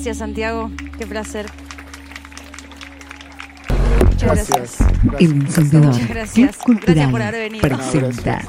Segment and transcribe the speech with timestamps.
[0.00, 0.70] Gracias, Santiago.
[0.96, 1.44] Qué placer.
[4.06, 4.78] Muchas gracias.
[5.18, 5.92] El encendedor.
[5.92, 6.58] Muchas gracias.
[6.66, 7.60] Gracias por haber venido.
[7.60, 8.40] Presenta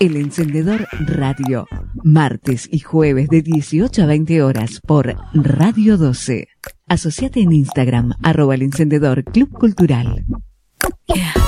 [0.00, 1.68] El encendedor radio.
[2.02, 6.48] Martes y jueves de 18 a 20 horas por Radio 12.
[6.88, 10.26] Asociate en Instagram, arroba el encendedor Club Cultural.
[11.06, 11.45] Yeah.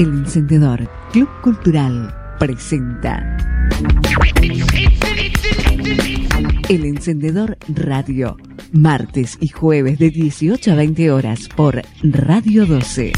[0.00, 3.36] El encendedor Club Cultural presenta
[6.70, 8.38] El encendedor Radio,
[8.72, 13.12] martes y jueves de 18 a 20 horas por Radio 12.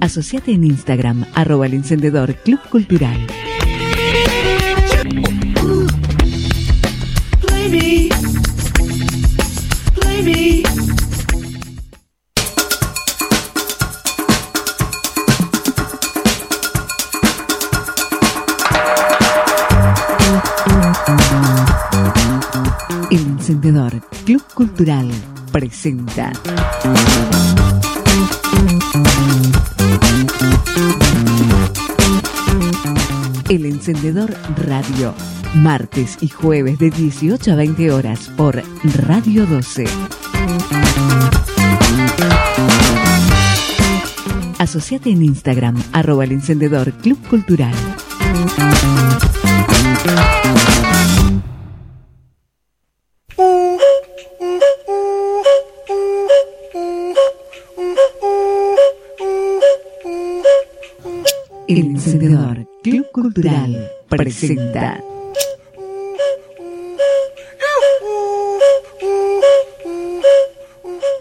[0.00, 3.18] Asociate en Instagram, arroba el encendedor Club Cultural.
[23.64, 25.08] Emprendedor Club Cultural
[25.52, 26.32] presenta.
[33.48, 34.34] El Encendedor
[34.66, 35.14] Radio,
[35.54, 38.60] martes y jueves de 18 a 20 horas por
[39.06, 39.84] Radio 12.
[44.58, 47.74] Asociate en Instagram, arroba el encendedor Club Cultural.
[61.72, 65.02] El encendedor Club Cultural presenta.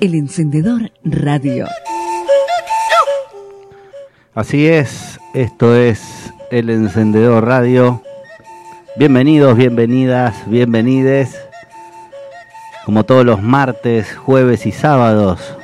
[0.02, 1.68] El encendedor radio.
[4.34, 8.04] Así es, esto es el encendedor radio.
[8.98, 11.34] Bienvenidos, bienvenidas, bienvenides.
[12.84, 15.56] Como todos los martes, jueves y sábados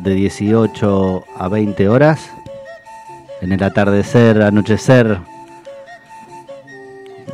[0.00, 2.32] de 18 a 20 horas.
[3.44, 5.18] En el atardecer, anochecer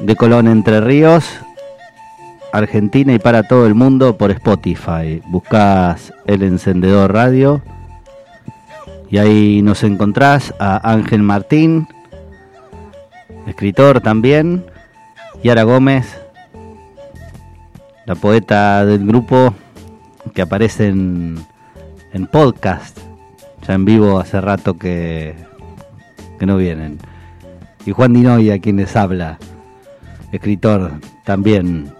[0.00, 1.24] de Colón Entre Ríos,
[2.52, 5.22] Argentina y para todo el mundo por Spotify.
[5.28, 7.62] Buscas el encendedor radio
[9.08, 11.86] y ahí nos encontrás a Ángel Martín,
[13.46, 14.64] escritor también,
[15.44, 16.20] Yara Gómez,
[18.04, 19.54] la poeta del grupo
[20.34, 21.38] que aparece en,
[22.12, 22.98] en podcast,
[23.64, 25.49] ya en vivo hace rato que,
[26.40, 26.98] que no vienen.
[27.84, 29.38] Y Juan Dinoy a quien les habla,
[30.32, 30.92] escritor
[31.24, 31.92] también,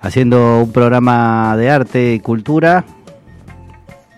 [0.00, 2.84] haciendo un programa de arte y cultura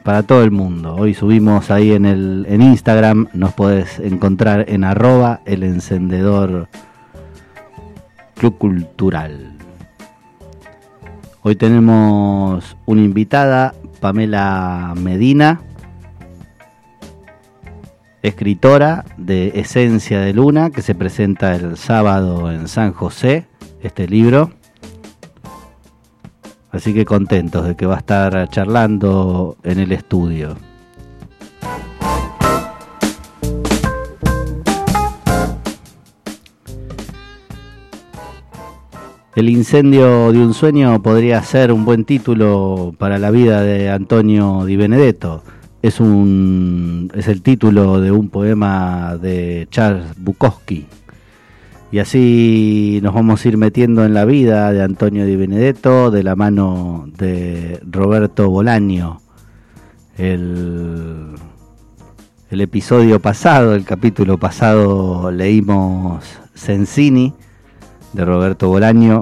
[0.02, 0.96] para todo el mundo.
[0.96, 6.68] Hoy subimos ahí en el en Instagram, nos podés encontrar en arroba el encendedor
[8.34, 9.52] Club Cultural.
[11.42, 15.60] Hoy tenemos una invitada, Pamela Medina,
[18.22, 23.46] escritora de Esencia de Luna, que se presenta el sábado en San José,
[23.82, 24.50] este libro.
[26.70, 30.56] Así que contentos de que va a estar charlando en el estudio.
[39.34, 44.64] El incendio de un sueño podría ser un buen título para la vida de Antonio
[44.64, 45.44] Di Benedetto.
[45.88, 50.87] Es, un, es el título de un poema de Charles Bukowski.
[51.90, 56.23] Y así nos vamos a ir metiendo en la vida de Antonio Di Benedetto de
[56.23, 59.23] la mano de Roberto Bolaño.
[60.19, 61.37] El,
[62.50, 67.32] el episodio pasado, el capítulo pasado, leímos Sensini
[68.12, 69.21] de Roberto Bolaño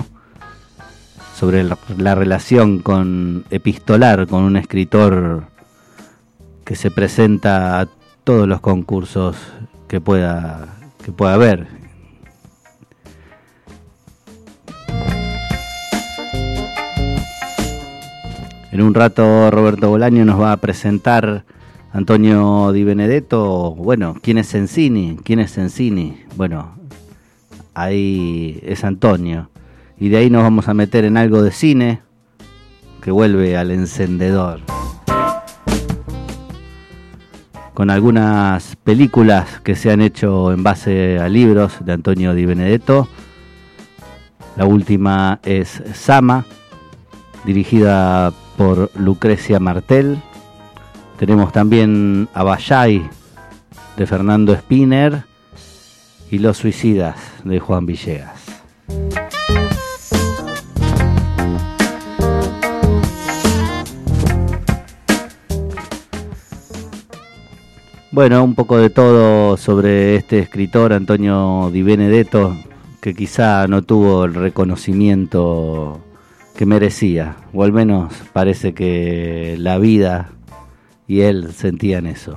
[1.33, 5.55] sobre la, la relación con epistolar con un escritor
[6.67, 7.89] que se presenta a
[8.25, 9.37] todos los concursos
[9.89, 10.69] que pueda
[11.03, 11.69] que pueda haber
[18.77, 21.47] En un rato Roberto Bolaño nos va a presentar
[21.95, 23.75] Antonio Di Benedetto.
[23.75, 25.17] Bueno, ¿quién es Sensini?
[25.25, 26.19] ¿Quién es Sensini?
[26.37, 26.77] Bueno,
[27.73, 29.49] ahí es Antonio.
[29.99, 32.03] Y de ahí nos vamos a meter en algo de cine
[33.01, 34.61] que vuelve al encendedor.
[37.77, 43.07] Con algunas películas que se han hecho en base a libros de Antonio Di Benedetto.
[44.57, 46.47] La última es Sama,
[47.45, 50.17] dirigida por Lucrecia Martel.
[51.19, 53.11] Tenemos también a Bayay
[53.99, 55.25] de Fernando Spinner
[56.31, 58.41] y Los Suicidas de Juan Villegas.
[68.17, 72.57] Bueno, un poco de todo sobre este escritor Antonio Di Benedetto,
[72.99, 76.01] que quizá no tuvo el reconocimiento
[76.57, 80.31] que merecía, o al menos parece que la vida
[81.07, 82.37] y él sentían eso.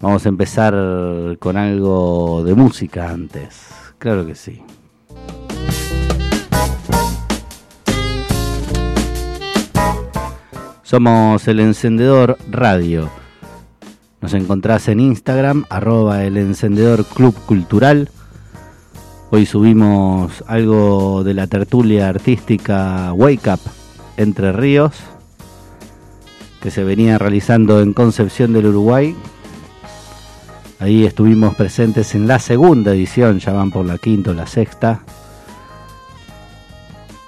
[0.00, 0.74] Vamos a empezar
[1.38, 3.68] con algo de música antes,
[3.98, 4.62] claro que sí.
[10.82, 13.19] Somos el encendedor radio.
[14.20, 18.10] Nos encontrás en Instagram, arroba el encendedor club cultural.
[19.30, 23.60] Hoy subimos algo de la tertulia artística Wake Up
[24.18, 24.92] Entre Ríos,
[26.60, 29.16] que se venía realizando en Concepción del Uruguay.
[30.80, 35.00] Ahí estuvimos presentes en la segunda edición, ya van por la quinta o la sexta.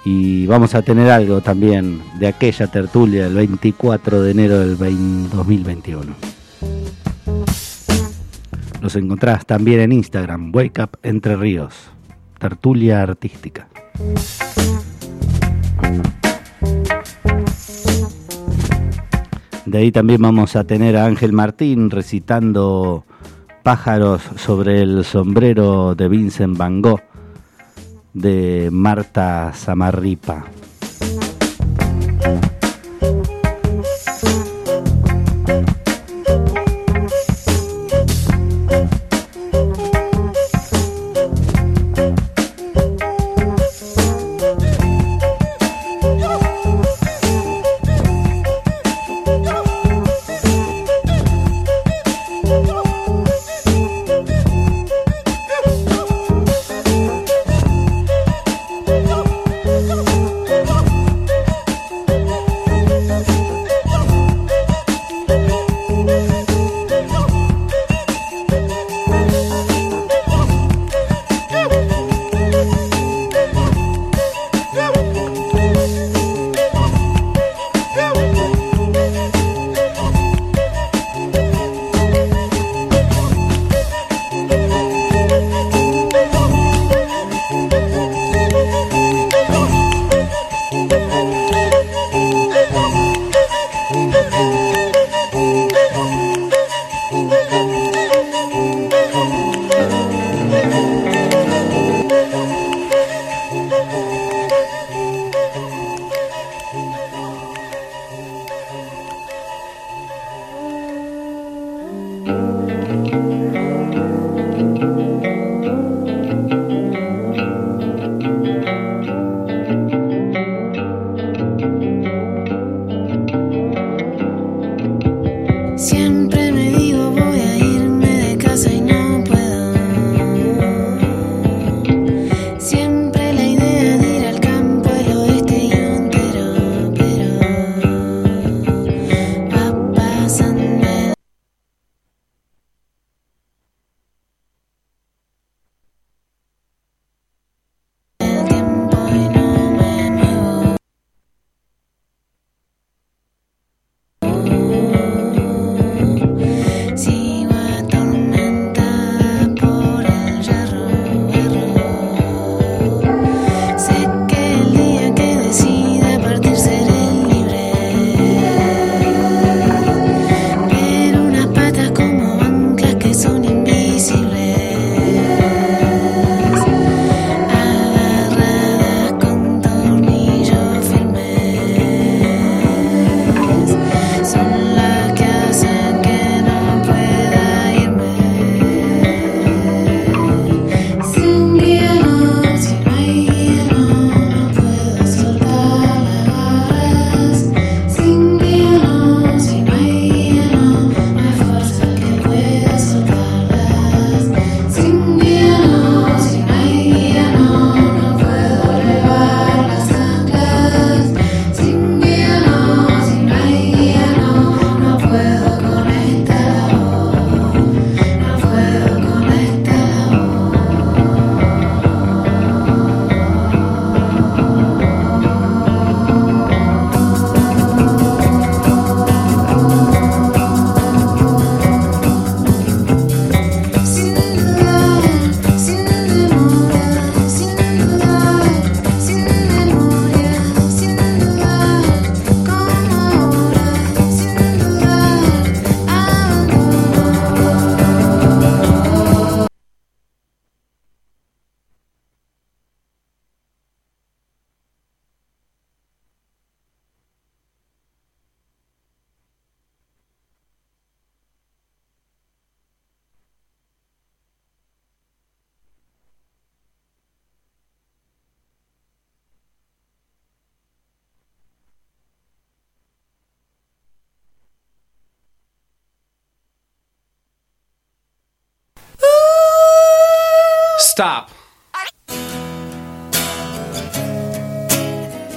[0.05, 6.32] Y vamos a tener algo también de aquella tertulia el 24 de enero del 2021.
[8.81, 11.73] Nos encontrás también en Instagram, Wake Up Entre Ríos,
[12.37, 13.67] Tertulia Artística.
[19.65, 23.05] De ahí también vamos a tener a Ángel Martín recitando
[23.63, 27.01] Pájaros sobre el sombrero de Vincent Van Gogh
[28.13, 30.45] de Marta Samarripa.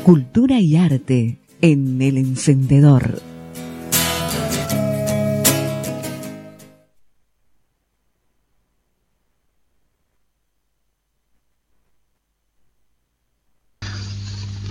[0.04, 3.20] Cultura y arte en el encendedor.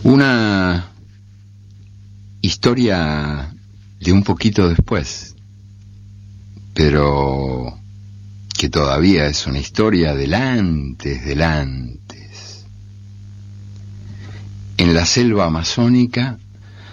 [0.04, 0.92] Una
[2.42, 3.54] historia
[4.00, 5.36] de un poquito después,
[6.74, 7.85] pero
[8.65, 12.65] que todavía es una historia del antes del antes.
[14.77, 16.39] En la selva amazónica,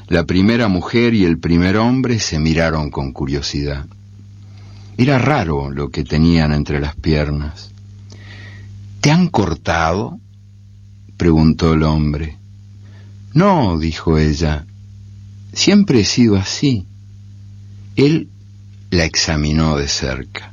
[0.08, 3.86] la primera mujer y el primer hombre se miraron con curiosidad.
[4.98, 7.70] Era raro lo que tenían entre las piernas.
[9.00, 10.20] ¿Te han cortado?
[11.16, 12.36] preguntó el hombre.
[13.32, 14.66] No, dijo ella,
[15.54, 16.86] siempre he sido así.
[17.96, 18.28] Él
[18.90, 20.51] la examinó de cerca.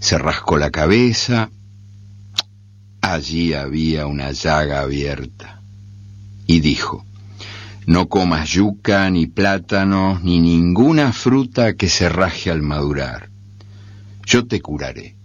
[0.00, 1.50] Se rascó la cabeza.
[3.00, 5.62] Allí había una llaga abierta.
[6.46, 7.04] Y dijo,
[7.86, 13.30] no comas yuca, ni plátanos, ni ninguna fruta que se raje al madurar.
[14.26, 15.16] Yo te curaré.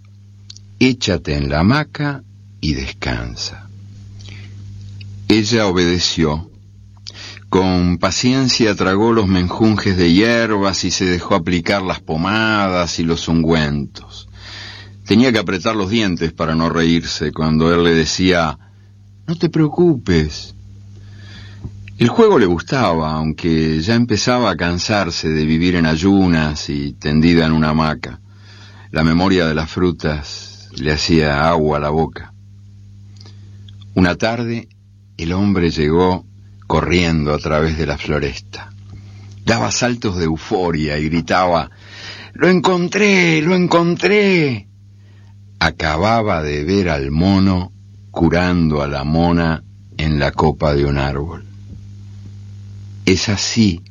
[0.78, 2.22] Échate en la hamaca
[2.60, 3.68] y descansa.
[5.28, 6.50] Ella obedeció.
[7.48, 13.28] Con paciencia tragó los menjunjes de hierbas y se dejó aplicar las pomadas y los
[13.28, 14.28] ungüentos.
[15.06, 18.58] Tenía que apretar los dientes para no reírse cuando él le decía,
[19.28, 20.52] no te preocupes.
[21.96, 27.46] El juego le gustaba, aunque ya empezaba a cansarse de vivir en ayunas y tendida
[27.46, 28.18] en una hamaca.
[28.90, 32.34] La memoria de las frutas le hacía agua a la boca.
[33.94, 34.68] Una tarde
[35.16, 36.26] el hombre llegó
[36.66, 38.72] corriendo a través de la floresta.
[39.44, 41.70] Daba saltos de euforia y gritaba,
[42.34, 43.40] ¡Lo encontré!
[43.40, 44.66] ¡Lo encontré!
[45.58, 47.72] Acababa de ver al mono
[48.10, 49.62] curando a la mona
[49.96, 51.44] en la copa de un árbol.
[53.04, 53.82] Es así,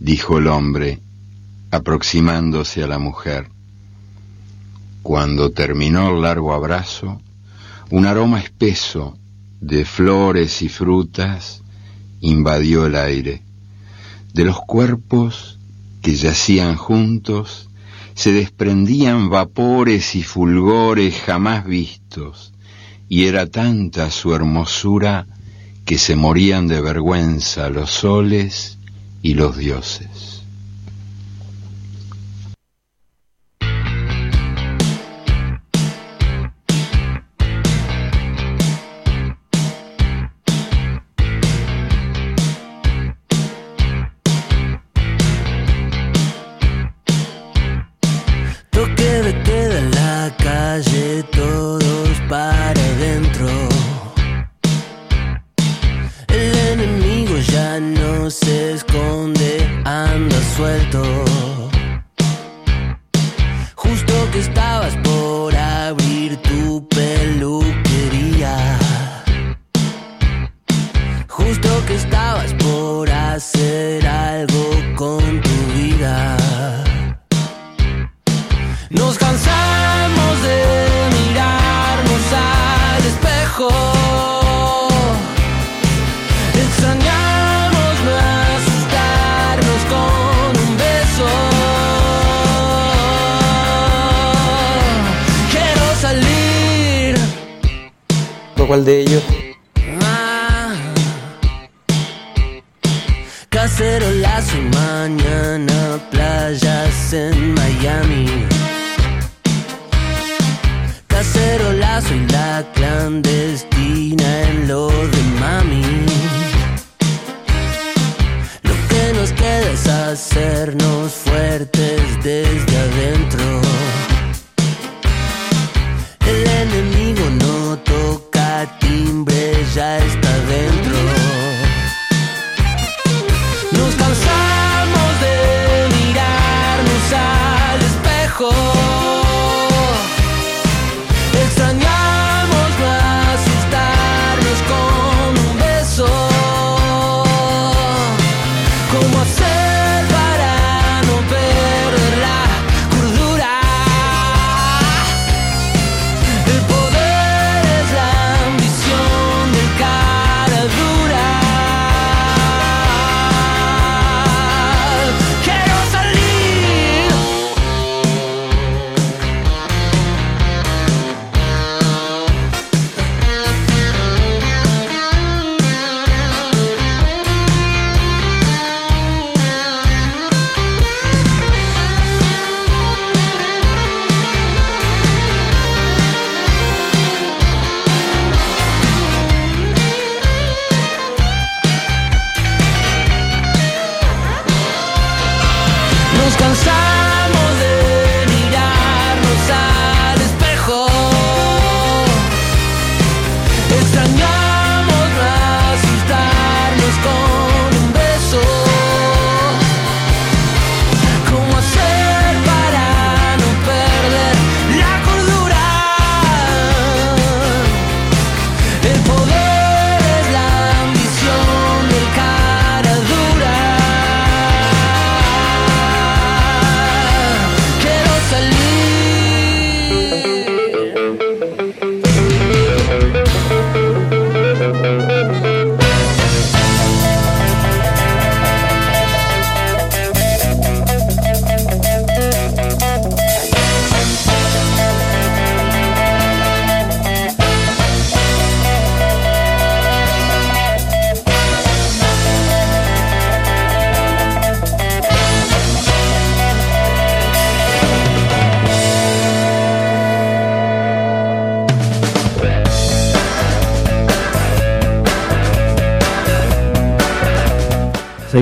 [0.00, 1.00] dijo el hombre,
[1.70, 3.48] aproximándose a la mujer.
[5.02, 7.20] Cuando terminó el largo abrazo,
[7.90, 9.16] un aroma espeso
[9.60, 11.62] de flores y frutas
[12.20, 13.42] invadió el aire.
[14.34, 15.58] De los cuerpos
[16.02, 17.67] que yacían juntos
[18.18, 22.52] se desprendían vapores y fulgores jamás vistos,
[23.08, 25.28] y era tanta su hermosura
[25.84, 28.78] que se morían de vergüenza los soles
[29.22, 30.37] y los dioses.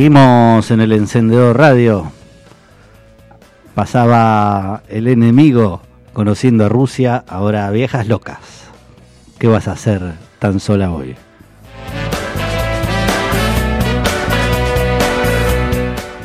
[0.06, 2.12] Seguimos en el encendedor radio.
[3.74, 8.38] Pasaba el enemigo conociendo a Rusia, ahora viejas locas.
[9.40, 11.16] ¿Qué vas a hacer tan sola hoy?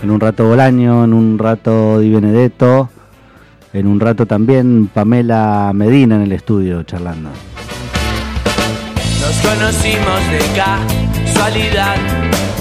[0.03, 2.87] En un rato Bolaño, en un rato Di Benedetto,
[3.73, 7.31] en un rato también Pamela Medina en el estudio charlando.
[9.21, 10.39] Nos conocimos de
[11.25, 11.95] casualidad.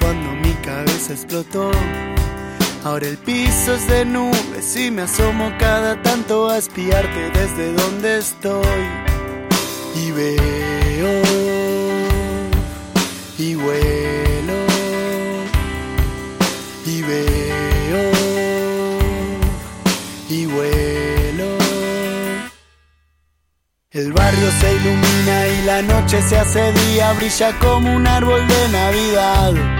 [0.00, 1.70] cuando mi cabeza explotó.
[2.84, 8.18] Ahora el piso es de nubes y me asomo cada tanto a espiarte desde donde
[8.18, 8.82] estoy.
[9.94, 11.22] Y veo
[13.38, 14.54] y vuelo
[16.86, 18.12] y veo
[20.30, 21.58] y vuelo.
[23.90, 28.68] El barrio se ilumina y la noche se hace día, brilla como un árbol de
[28.68, 29.79] Navidad.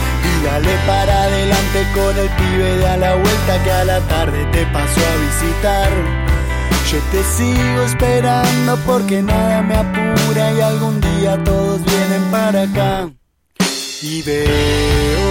[0.23, 4.45] Y dale para adelante con el pibe de a la vuelta que a la tarde
[4.51, 5.89] te pasó a visitar.
[6.91, 13.09] Yo te sigo esperando porque nada me apura y algún día todos vienen para acá.
[14.01, 15.30] Y veo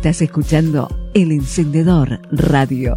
[0.00, 2.96] Estás escuchando El Encendedor Radio.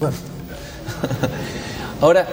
[2.00, 2.26] Ahora,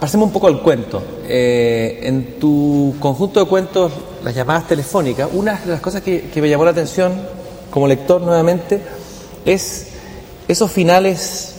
[0.00, 1.00] pasemos un poco al cuento.
[1.28, 3.92] Eh, en tu conjunto de cuentos,
[4.24, 7.12] las llamadas telefónicas, una de las cosas que, me llamó la atención
[7.70, 8.82] como lector nuevamente
[9.44, 9.90] es
[10.48, 11.54] esos finales,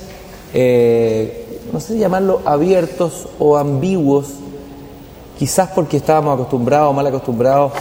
[0.54, 4.26] eh, no sé si llamarlo abiertos o ambiguos,
[5.40, 7.72] quizás porque estábamos acostumbrados o mal acostumbrados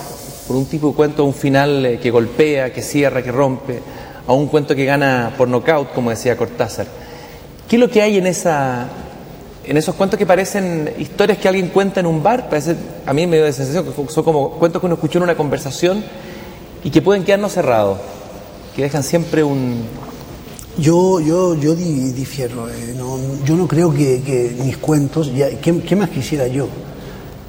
[0.51, 3.79] por un tipo de cuento, un final eh, que golpea, que cierra, que rompe,
[4.27, 6.89] a un cuento que gana por nocaut, como decía Cortázar.
[7.69, 8.89] ¿Qué es lo que hay en esa
[9.65, 12.49] en esos cuentos que parecen historias que alguien cuenta en un bar?
[12.51, 12.75] Parece,
[13.07, 15.37] a mí me dio la sensación que son como cuentos que uno escuchó en una
[15.37, 16.03] conversación
[16.83, 17.99] y que pueden quedarnos cerrados,
[18.75, 19.85] que dejan siempre un...
[20.79, 22.69] Yo, yo, yo di- difiero.
[22.69, 26.67] eh, no- yo no creo que, que mis cuentos, ya, ¿qué, qué más quisiera yo?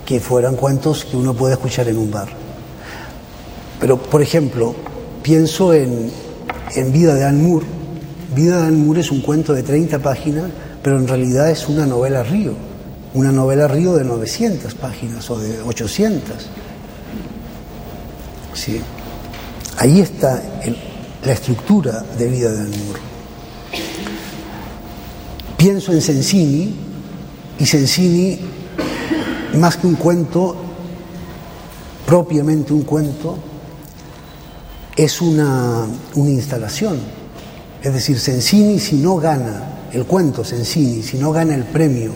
[0.05, 2.40] Que fueran cuentos que uno puede escuchar en un bar.
[3.81, 4.75] Pero, por ejemplo,
[5.23, 6.11] pienso en,
[6.75, 7.65] en Vida de Moore.
[8.35, 10.51] Vida de Moore es un cuento de 30 páginas,
[10.83, 12.53] pero en realidad es una novela río.
[13.15, 16.35] Una novela río de 900 páginas o de 800.
[18.53, 18.79] Sí.
[19.77, 20.41] Ahí está
[21.25, 23.01] la estructura de Vida de Moore.
[25.57, 26.75] Pienso en Sensini
[27.57, 28.39] y Sensini,
[29.57, 30.55] más que un cuento,
[32.05, 33.37] propiamente un cuento,
[34.95, 36.99] es una, una instalación.
[37.81, 42.13] Es decir, Sensini si no gana, el cuento Sensini, si no gana el premio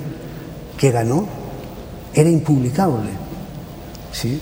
[0.78, 1.26] que ganó,
[2.14, 3.10] era impublicable.
[4.12, 4.40] ¿sí?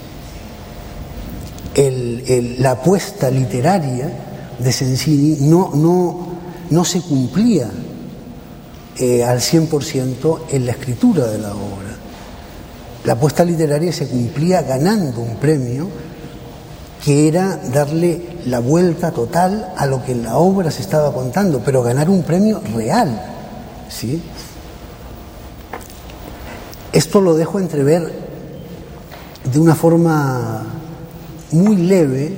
[2.60, 4.12] La apuesta literaria
[4.60, 6.28] de Sensini no, no,
[6.70, 7.72] no se cumplía
[8.98, 11.96] eh, al 100% en la escritura de la obra.
[13.06, 15.90] La apuesta literaria se cumplía ganando un premio
[17.04, 21.62] que era darle la vuelta total a lo que en la obra se estaba contando,
[21.64, 23.22] pero ganar un premio real.
[23.90, 24.22] ¿sí?
[26.94, 28.10] Esto lo dejo entrever
[29.52, 30.64] de una forma
[31.52, 32.38] muy leve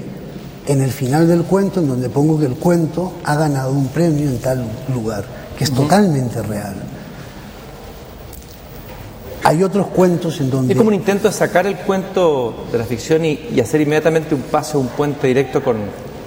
[0.66, 4.28] en el final del cuento, en donde pongo que el cuento ha ganado un premio
[4.28, 5.26] en tal lugar.
[5.58, 6.76] que es totalmente real.
[9.48, 10.74] Hay otros cuentos en donde...
[10.74, 14.34] Es como un intento de sacar el cuento de la ficción y, y hacer inmediatamente
[14.34, 15.78] un paso, un puente directo con,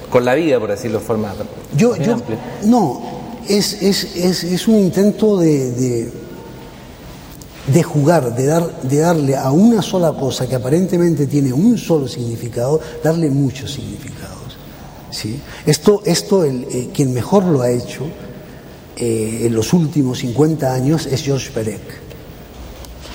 [0.09, 1.35] con la vida, por decirlo de forma
[1.77, 2.39] Yo, yo- amplia.
[2.65, 3.03] no,
[3.49, 6.13] es, es, es, es un intento de, de,
[7.73, 12.07] de jugar, de, dar, de darle a una sola cosa que aparentemente tiene un solo
[12.07, 14.57] significado, darle muchos significados.
[15.11, 15.41] ¿sí?
[15.67, 18.05] Esto, esto el, eh, quien mejor lo ha hecho
[18.97, 21.81] eh, en los últimos 50 años es Georges Perec.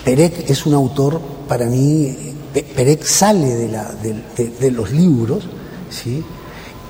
[0.03, 2.15] Perec es un autor, para mí,
[2.53, 5.45] Pe- Perec sale de, la- de- de- de los libros
[5.89, 6.23] ¿sí?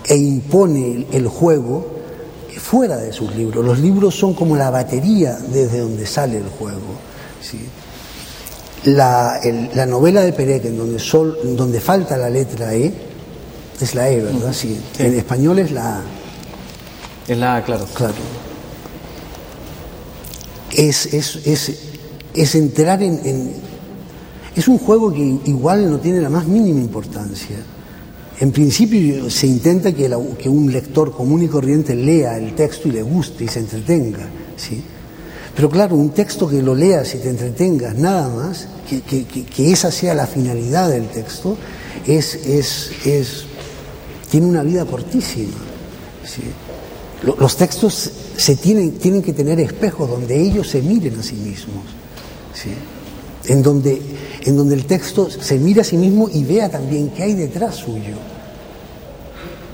[0.05, 1.87] e impone el, juego
[2.59, 3.63] fuera de sus libros.
[3.65, 6.79] Los libros son como la batería desde donde sale el juego.
[7.41, 7.59] ¿sí?
[8.85, 12.93] La, el- la novela de Perec, en donde, sol- en donde falta la letra E,
[13.79, 14.53] es la E, ¿verdad?
[14.53, 14.79] Sí.
[14.99, 16.01] En español es la A.
[17.27, 17.85] Es la, claro.
[17.93, 18.13] Claro.
[20.71, 21.71] Es, es, es,
[22.33, 23.53] es entrar en,
[24.55, 27.57] Es un juego que igual no tiene la más mínima importancia.
[28.39, 32.91] En principio se intenta que, que un lector común y corriente lea el texto y
[32.91, 34.27] le guste y se entretenga.
[34.57, 34.83] ¿sí?
[35.55, 39.71] Pero claro, un texto que lo leas y te entretengas nada más, que, que- que-
[39.71, 41.57] esa sea la finalidad del texto,
[42.05, 43.45] es, es, es-
[44.29, 45.53] tiene una vida cortísima.
[46.25, 46.41] ¿sí?
[47.23, 51.35] Lo- Los textos se tienen, tienen que tener espejos donde ellos se miren a sí
[51.35, 51.83] mismos.
[52.53, 52.71] ¿Sí?
[53.45, 54.01] En, donde,
[54.43, 57.75] en donde el texto se mira a sí mismo y vea también qué hay detrás
[57.75, 58.15] suyo.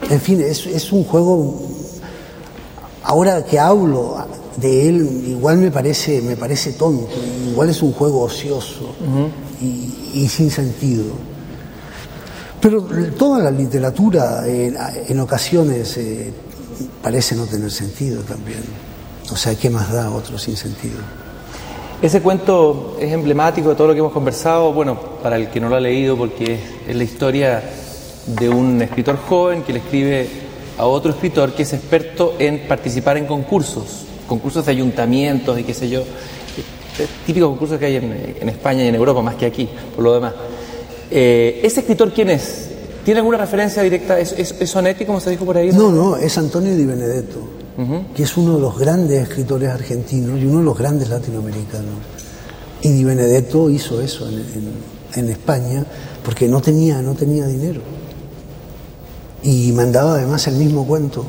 [0.10, 1.62] En fin, es, es un juego.
[3.04, 4.18] Ahora que hablo
[4.58, 7.10] de él, igual me parece, me parece tonto,
[7.50, 8.96] igual es un juego ocioso
[9.62, 11.06] y, y sin sentido.
[12.62, 12.82] Pero
[13.18, 14.74] toda la literatura eh,
[15.08, 16.34] en ocasiones eh,
[17.02, 18.64] parece no tener sentido también.
[19.32, 20.98] O sea, ¿qué más da otro sin sentido?
[22.02, 25.68] Ese cuento es emblemático de todo lo que hemos conversado, bueno, para el que no
[25.68, 26.58] lo ha leído, porque
[26.88, 27.62] es, la historia
[28.26, 30.30] de un escritor joven que le escribe
[30.78, 35.74] a otro escritor que es experto en participar en concursos, concursos de ayuntamientos y qué
[35.74, 36.04] sé yo,
[37.26, 40.14] típicos concursos que hay en, en España y en Europa, más que aquí, por lo
[40.14, 40.34] demás.
[41.12, 42.70] Eh, ¿Ese escritor quién es?
[43.04, 44.18] ¿Tiene alguna referencia directa?
[44.18, 45.74] ¿Es, es, es Sonetti, como se dijo por ahí?
[45.74, 47.59] No, no, es Antonio Di Benedetto,
[48.16, 51.96] que es uno de los grandes escritores argentinos y uno de los grandes latinoamericanos.
[52.82, 55.86] Y Di Benedetto hizo eso en, en- en España
[56.24, 57.82] porque no tenía, no tenía dinero.
[59.44, 61.26] Y mandaba además el mismo cuento.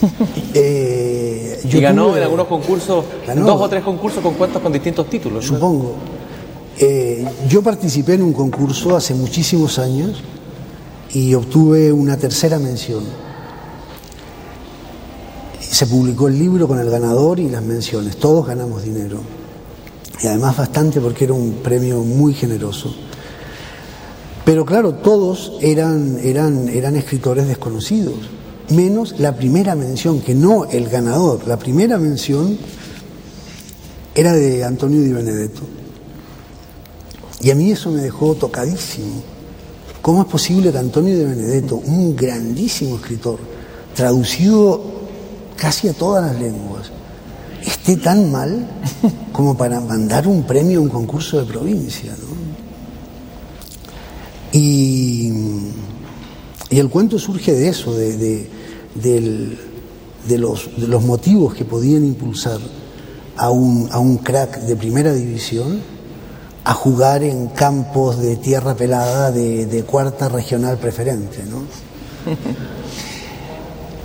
[0.54, 3.44] Eh, Y ganó tuve- en algunos concursos, Ganó.
[3.46, 5.44] dos o tres concursos con cuentos con distintos títulos.
[5.44, 5.94] Supongo.
[6.78, 10.22] Eh, yo participé en un concurso hace muchísimos años
[11.12, 13.02] y obtuve una tercera mención.
[15.70, 18.16] Se publicó el libro con el ganador y las menciones.
[18.16, 19.20] Todos ganamos dinero.
[20.22, 22.94] Y además bastante porque era un premio muy generoso.
[24.44, 28.14] Pero claro, todos eran, eran, eran escritores desconocidos,
[28.70, 31.46] menos la primera mención, que no el ganador.
[31.46, 32.56] La primera mención
[34.14, 35.60] era de Antonio Di Benedetto.
[37.40, 39.22] Y a mí eso me dejó tocadísimo.
[40.02, 43.38] ¿Cómo es posible que Antonio de Benedetto, un grandísimo escritor,
[43.94, 44.97] traducido
[45.58, 46.90] casi a todas las lenguas,
[47.64, 48.66] esté tan mal
[49.32, 52.12] como para mandar un premio a un concurso de provincia?
[52.12, 52.38] ¿no?
[54.52, 55.30] Y,
[56.70, 58.48] y el cuento surge de eso, de, de-
[60.38, 62.58] los, de los motivos que podían impulsar
[63.36, 65.80] a un, a un crack de primera división
[66.64, 71.42] a jugar en campos de tierra pelada de, de cuarta regional preferente.
[71.48, 71.62] ¿no?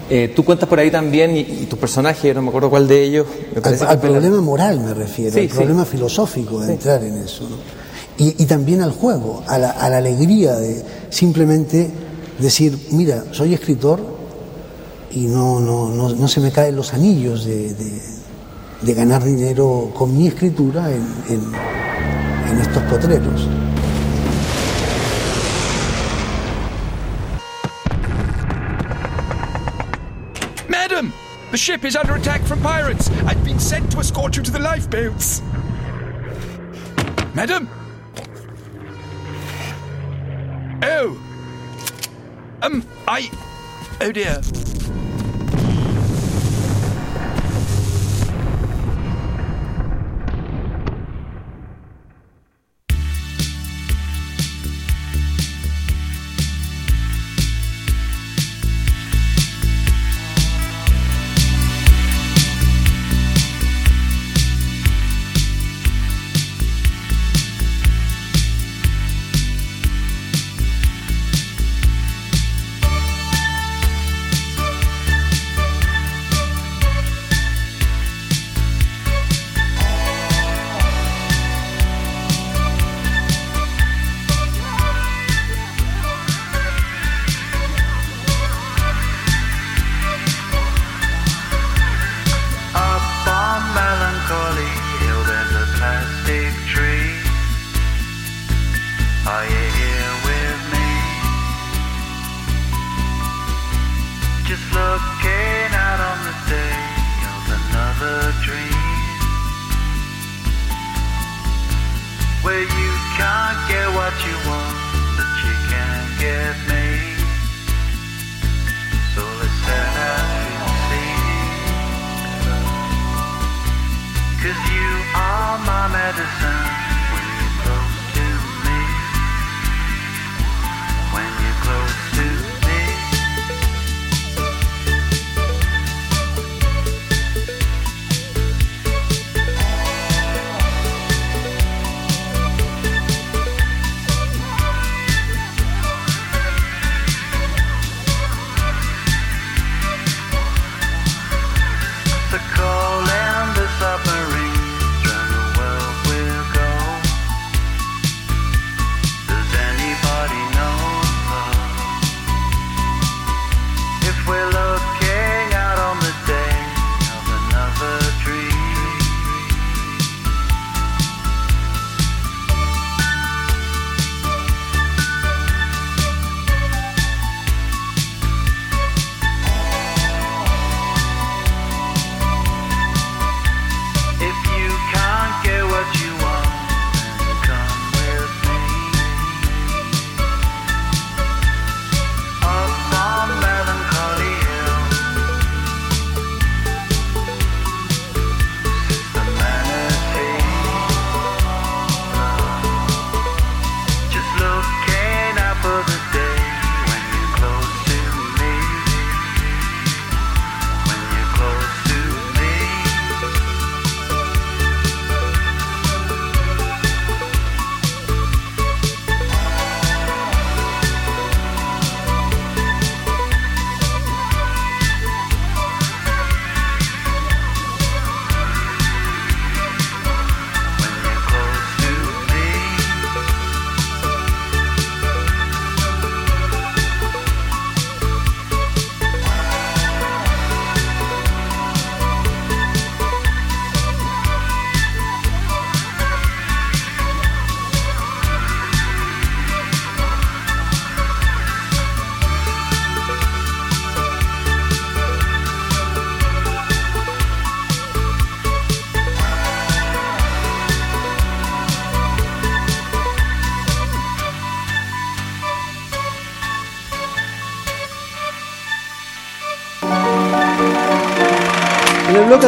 [0.09, 3.03] Eh, tú cuentas por ahí también, y, y tu personaje, no me acuerdo cuál de
[3.03, 5.55] ellos, me Al, parece problema moral me refiero, Sí, al sí.
[5.55, 7.47] problema filosófico de entrar en eso.
[7.49, 7.55] ¿no?
[8.17, 11.89] Y, y también al juego, a la, a la alegría de simplemente
[12.37, 13.99] decir, mira, soy escritor
[15.11, 18.13] y no, no, no, no se me caen los anillos de, de-
[18.81, 21.51] de ganar dinero con mi escritura en, en-
[22.51, 23.47] en estos potreros.
[31.53, 33.11] The ship is under attack from pirates.
[33.27, 35.43] I've been sent to escort you to the lifeboats.
[37.35, 37.69] Madam?
[40.81, 41.15] Oh.
[42.63, 43.29] Um, I.
[44.01, 44.41] Oh dear.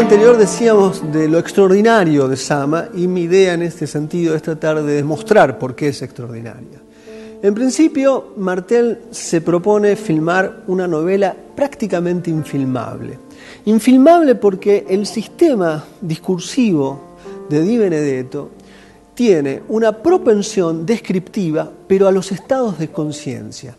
[0.06, 4.84] Anterior decíamos de lo extraordinario de Sama y mi idea en este sentido es tratar
[4.84, 6.80] de demostrar por qué es extraordinaria.
[7.42, 13.18] En principio, Martel se propone filmar una novela prácticamente infilmable.
[13.66, 17.02] Infilmable porque el sistema discursivo
[17.50, 18.52] de Di Benedetto
[19.16, 23.76] tiene una propensión descriptiva, pero a los estados de conciencia.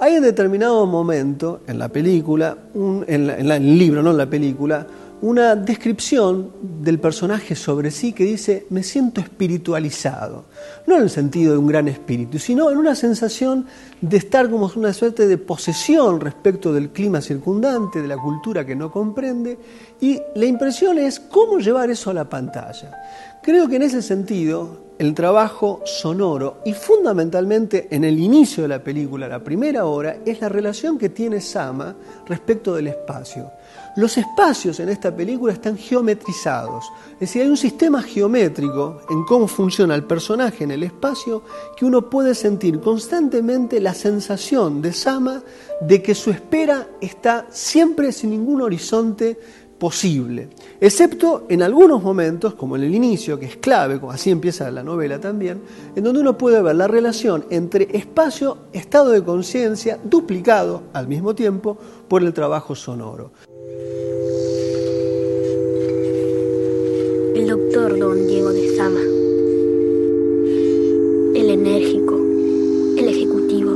[0.00, 4.02] Hay en determinado momento en la película, un- en, la- en la- en el libro,
[4.02, 4.86] no en la película,
[5.22, 10.44] una descripción del personaje sobre sí que dice, me siento espiritualizado.
[10.86, 13.66] No en el sentido de un gran espíritu, sino en una sensación
[14.00, 18.76] de estar como una suerte de posesión respecto del clima circundante, de la cultura que
[18.76, 19.58] no comprende,
[20.00, 23.02] y la impresión es cómo llevar eso a la pantalla.
[23.42, 28.82] Creo que en ese sentido el trabajo sonoro y fundamentalmente en el inicio de la
[28.82, 31.94] película, la primera hora, es la relación que tiene Sama
[32.26, 33.50] respecto del espacio.
[33.96, 36.84] Los espacios en esta película están geometrizados,
[37.14, 41.42] es decir, hay un sistema geométrico en cómo funciona el personaje en el espacio
[41.78, 45.42] que uno puede sentir constantemente la sensación de Sama
[45.80, 49.38] de que su espera está siempre sin ningún horizonte
[49.78, 54.82] posible, excepto en algunos momentos, como en el inicio, que es clave, así empieza la
[54.82, 55.62] novela también,
[55.94, 61.34] en donde uno puede ver la relación entre espacio, estado de conciencia, duplicado al mismo
[61.34, 61.78] tiempo
[62.08, 63.32] por el trabajo sonoro.
[67.34, 69.00] El doctor don Diego de Sama.
[71.34, 72.16] El enérgico,
[72.96, 73.72] el ejecutivo,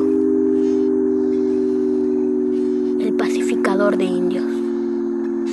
[3.01, 4.44] el pacificador de indios,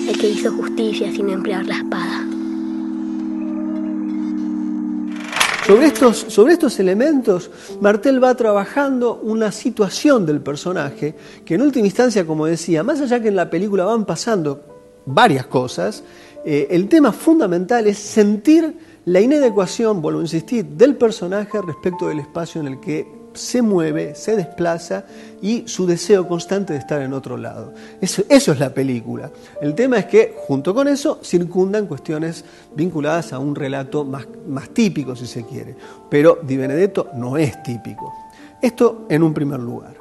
[0.10, 2.26] el que hizo justicia sin emplear la espada.
[5.68, 7.51] Sobre estos, sobre estos elementos,
[7.82, 11.13] Martel va trabajando una situación del personaje
[11.43, 14.61] que en última instancia, como decía, más allá que en la película van pasando
[15.05, 16.05] varias cosas,
[16.45, 22.20] eh, el tema fundamental es sentir la inadecuación, vuelvo a insistir, del personaje respecto del
[22.20, 23.05] espacio en el que
[23.38, 25.06] se mueve, se desplaza
[25.42, 27.74] y su deseo constante de estar en otro lado.
[28.02, 29.32] Eso, es la película.
[29.62, 32.44] El tema es que, junto con eso, circundan cuestiones
[32.76, 35.76] vinculadas a un relato más, más típico, si se quiere.
[36.10, 38.14] Pero Di Benedetto no es típico.
[38.62, 39.96] Esto en un primer lugar.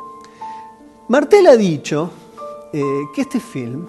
[1.09, 2.11] Martel ha dicho
[2.72, 2.82] eh,
[3.14, 3.87] que este film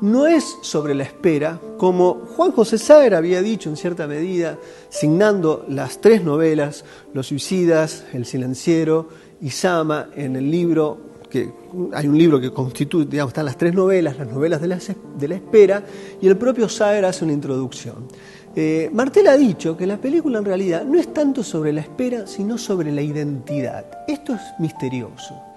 [0.00, 5.64] no es sobre la espera, como Juan José Saer había dicho en cierta medida, signando
[5.68, 6.84] las tres novelas,
[7.14, 9.08] Los Suicidas, El Silenciero
[9.40, 10.98] y Sama, en el libro,
[11.30, 11.52] que
[11.92, 14.78] hay un libro que constituye, digamos, están las tres novelas, las novelas de la,
[15.18, 15.84] de la espera,
[16.20, 18.06] y el propio Saer hace una introducción.
[18.54, 22.26] Eh, Martel ha dicho que la película en realidad no es tanto sobre la espera,
[22.26, 23.84] sino sobre la identidad.
[24.08, 25.47] Esto es misterioso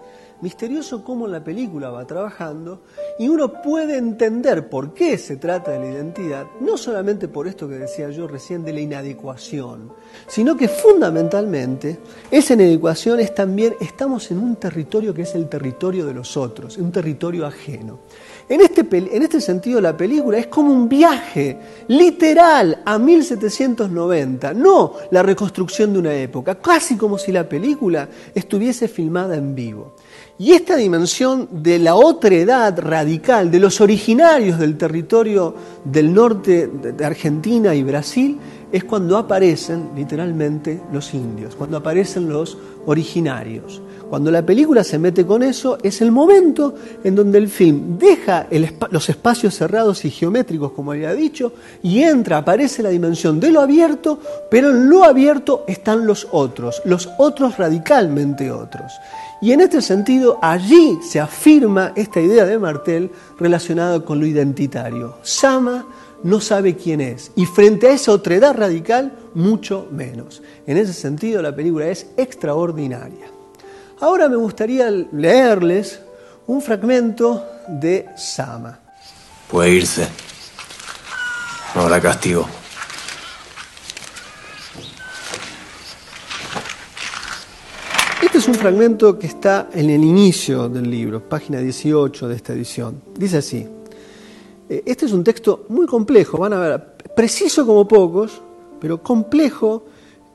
[0.41, 2.81] misterioso cómo la película va trabajando
[3.19, 7.67] y uno puede entender por qué se trata de la identidad, no solamente por esto
[7.67, 9.93] que decía yo recién de la inadecuación,
[10.27, 16.05] sino que fundamentalmente esa inadecuación es también, estamos en un territorio que es el territorio
[16.05, 17.99] de los otros, un territorio ajeno.
[18.49, 24.93] En este, en este sentido la película es como un viaje literal a 1790, no
[25.11, 29.93] la reconstrucción de una época, casi como si la película estuviese filmada en vivo.
[30.41, 35.53] Y esta dimensión de la otra edad radical, de los originarios del territorio
[35.85, 38.39] del norte de Argentina y Brasil,
[38.71, 43.83] es cuando aparecen literalmente los indios, cuando aparecen los originarios.
[44.11, 48.45] Cuando la película se mete con eso, es el momento en donde el film deja
[48.89, 53.61] los espacios cerrados y geométricos, como había dicho, y entra, aparece la dimensión de lo
[53.61, 58.91] abierto, pero en lo abierto están los otros, los otros radicalmente otros.
[59.41, 65.19] Y en este sentido, allí se afirma esta idea de Martel relacionada con lo identitario.
[65.21, 65.85] Sama
[66.23, 70.43] no sabe quién es y frente a esa otredad radical, mucho menos.
[70.67, 73.40] En ese sentido, la película es extraordinaria.
[74.01, 75.99] Ahora me gustaría leerles
[76.47, 78.79] un fragmento de Sama.
[79.47, 80.07] Puede irse.
[81.75, 82.47] No habrá castigo.
[88.23, 92.53] Este es un fragmento que está en el inicio del libro, página 18 de esta
[92.53, 93.03] edición.
[93.15, 93.67] Dice así,
[94.67, 98.41] este es un texto muy complejo, van a ver, preciso como pocos,
[98.79, 99.85] pero complejo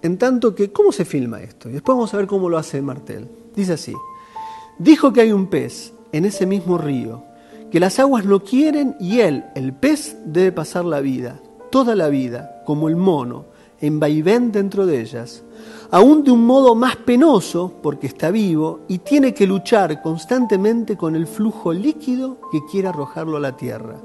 [0.03, 1.69] en tanto que, ¿cómo se filma esto?
[1.69, 3.29] Y después vamos a ver cómo lo hace Martel.
[3.57, 3.95] Dice así,
[4.79, 7.25] dijo que hay un pez en ese mismo río,
[7.71, 11.41] que las aguas no quieren y él, el pez, debe pasar la vida,
[11.71, 13.47] toda la vida, como el mono,
[13.81, 15.43] en vaivén dentro de ellas,
[15.91, 21.17] aún de un modo más penoso porque está vivo y tiene que luchar constantemente con
[21.17, 23.97] el flujo líquido que quiere arrojarlo a la tierra.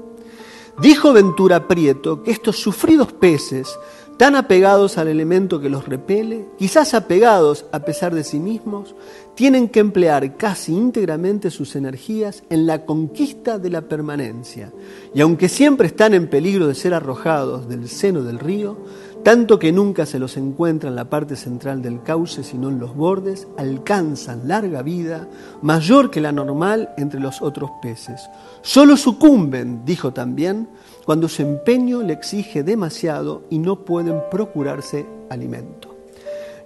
[0.80, 3.78] Dijo Ventura Prieto que estos sufridos peces,
[4.22, 8.94] tan apegados al elemento que los repele, quizás apegados a pesar de sí mismos,
[9.34, 14.72] tienen que emplear casi íntegramente sus energías en la conquista de la permanencia.
[15.12, 18.76] Y aunque siempre están en peligro de ser arrojados del seno del río,
[19.24, 22.94] tanto que nunca se los encuentra en la parte central del cauce, sino en los
[22.94, 25.28] bordes, alcanzan larga vida,
[25.62, 28.20] mayor que la normal entre los otros peces.
[28.62, 30.68] Solo sucumben, dijo también,
[31.04, 35.94] cuando su empeño le exige demasiado y no pueden procurarse alimento.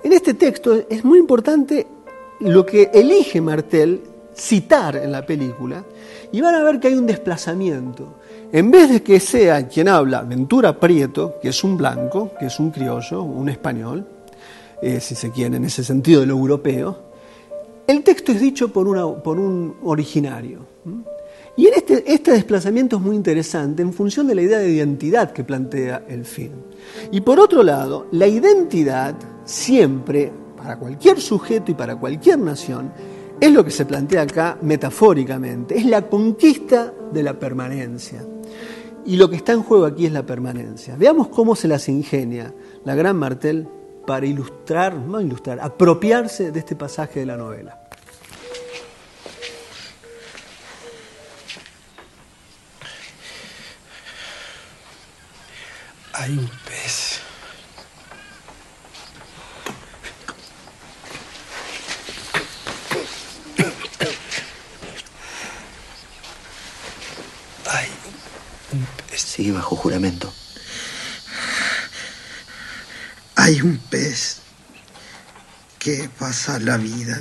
[0.02, 1.86] En este texto es muy importante
[2.40, 4.02] lo que elige Martel
[4.34, 5.82] citar en la película
[6.30, 8.14] y van a ver que hay un desplazamiento.
[8.52, 12.60] En vez de que sea quien habla Ventura Prieto, que es un blanco, que es
[12.60, 14.06] un criollo, un español,
[14.82, 16.98] eh, si se quiere, en ese sentido de lo europeo,
[17.86, 20.60] el texto es dicho por, por un originario.
[21.56, 25.32] Y en este, este desplazamiento es muy interesante en función de la idea de identidad
[25.32, 26.52] que plantea el film.
[27.10, 32.92] Y por otro lado, la identidad siempre, para cualquier sujeto y para cualquier nación,
[33.40, 38.22] es lo que se plantea acá metafóricamente, es la conquista de la permanencia.
[39.06, 40.96] Y lo que está en juego aquí es la permanencia.
[40.96, 42.52] Veamos cómo se las ingenia
[42.84, 43.68] la gran Martel
[44.06, 47.85] para ilustrar, no ilustrar, apropiarse de este pasaje de la novela.
[56.18, 57.20] Hay un pez.
[67.66, 67.88] Hay
[68.72, 69.20] un pez.
[69.20, 70.32] Sí, bajo juramento.
[73.34, 74.40] Hay un pez
[75.78, 77.20] que pasa la vida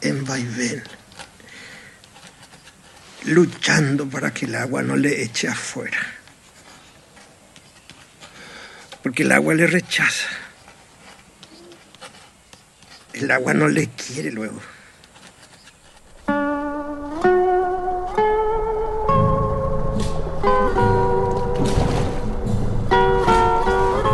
[0.00, 0.82] en vaivén,
[3.26, 6.21] luchando para que el agua no le eche afuera.
[9.02, 10.28] Porque el agua le rechaza.
[13.12, 14.60] El agua no le quiere luego.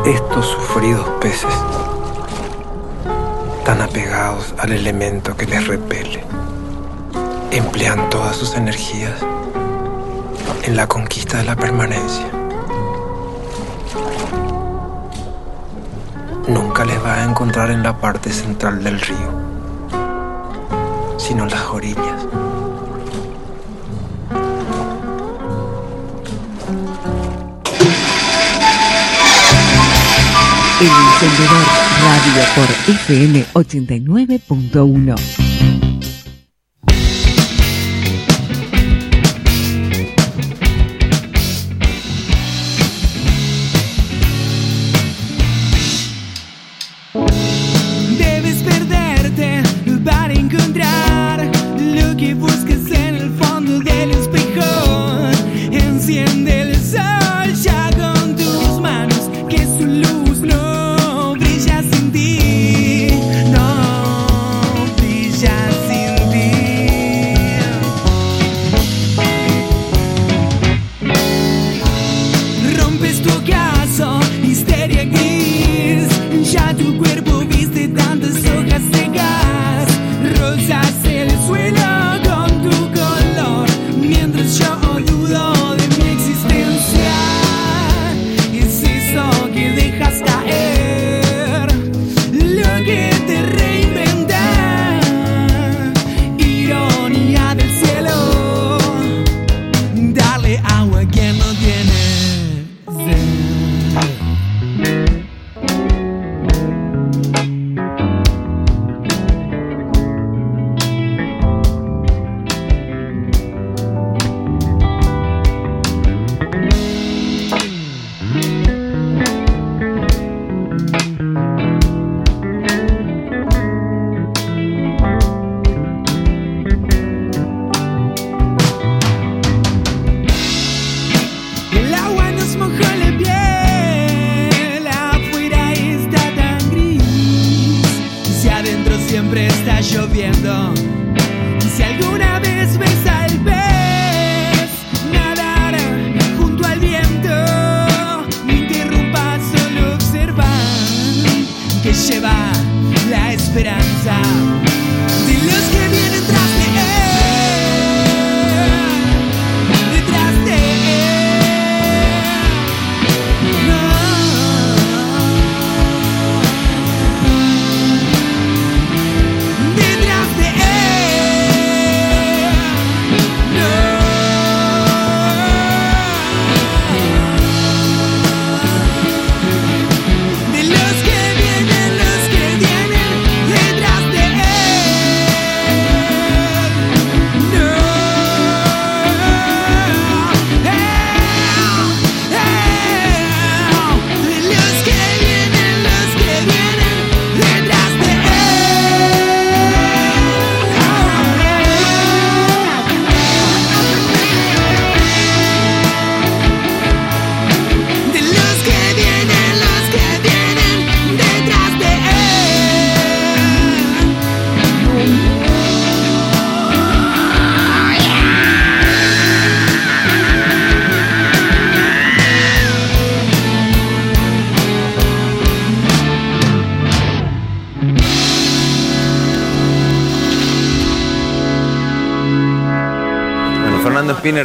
[0.06, 1.54] Estos sufridos peces,
[3.64, 6.24] tan apegados al elemento que les repele,
[7.50, 9.20] emplean todas sus energías
[10.62, 12.37] en la conquista de la permanencia.
[16.48, 19.30] Nunca les va a encontrar en la parte central del río,
[21.18, 22.26] sino en las orillas.
[30.80, 31.66] El encendedor
[32.02, 35.57] radio por FM 89.1.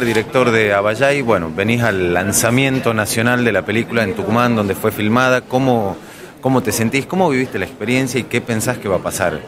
[0.02, 1.22] Director de Abayay.
[1.22, 5.42] Bueno, venís al lanzamiento nacional de la película en Tucumán, donde fue filmada.
[5.42, 5.96] ¿Cómo,
[6.40, 7.06] cómo te sentís?
[7.06, 9.40] ¿Cómo viviste la experiencia y qué pensás que va a pasar?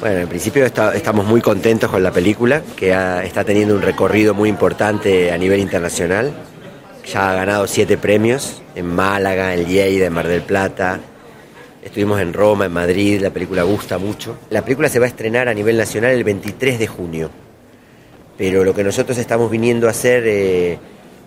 [0.00, 2.90] Bueno, en principio estamos muy contentos con la película, que
[3.24, 6.32] está teniendo un recorrido muy importante a nivel internacional.
[7.12, 11.00] Ya ha ganado siete premios en Málaga, en Lleida, en Mar del Plata.
[11.82, 14.38] Estuvimos en Roma, en Madrid, la película gusta mucho.
[14.48, 17.30] La película se va a estrenar a nivel nacional el 23 de junio.
[18.36, 20.78] Pero lo que nosotros estamos viniendo a hacer, eh,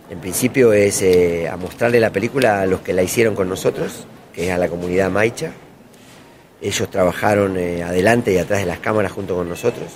[0.10, 4.06] en principio, es eh, a mostrarle la película a los que la hicieron con nosotros,
[4.34, 5.52] que es a la comunidad Maicha.
[6.62, 9.88] Ellos trabajaron eh, adelante y atrás de las cámaras junto con nosotros.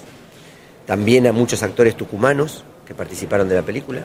[0.88, 4.04] También a muchos actores tucumanos que participaron de la película.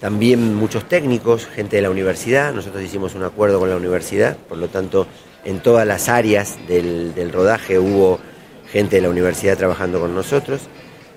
[0.00, 2.52] También muchos técnicos, gente de la universidad.
[2.52, 5.06] Nosotros hicimos un acuerdo con la universidad, por lo tanto,
[5.44, 8.18] en todas las áreas del, del rodaje hubo
[8.72, 10.62] gente de la universidad trabajando con nosotros.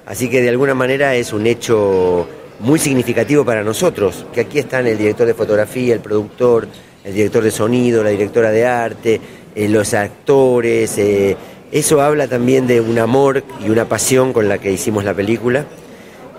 [0.07, 2.27] Así que de alguna manera es un hecho
[2.61, 6.67] muy significativo para nosotros, que aquí están el director de fotografía, el productor,
[7.03, 9.21] el director de sonido, la directora de arte,
[9.53, 10.97] eh, los actores.
[10.97, 11.35] eh,
[11.71, 15.65] eso habla también de un amor y una pasión con la que hicimos la película.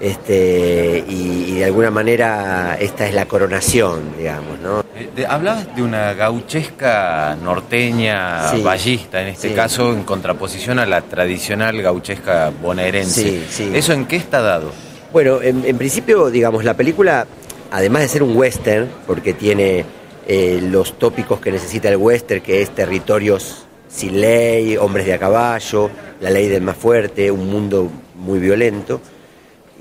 [0.01, 4.80] Este, y, y de alguna manera esta es la coronación, digamos, ¿no?
[4.96, 8.62] Eh, de- hablabas de una gauchesca norteña, Sí.
[8.62, 9.55] ballista en este Sí.
[9.55, 13.22] caso, en contraposición a la tradicional gauchesca bonaerense.
[13.22, 13.70] Sí, sí.
[13.74, 14.70] ¿Eso en qué está dado?
[15.12, 17.26] Bueno, en, en principio, digamos, la película,
[17.70, 19.84] además de ser un western, porque tiene
[20.28, 25.18] eh, los tópicos que necesita el western, que es territorios sin ley, hombres de a
[25.18, 25.90] caballo,
[26.20, 29.01] la ley del más fuerte, un mundo muy violento,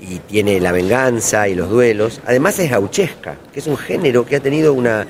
[0.00, 2.20] y tiene la venganza y los duelos.
[2.26, 5.06] Además es gauchesca, que es un género que ha tenido una,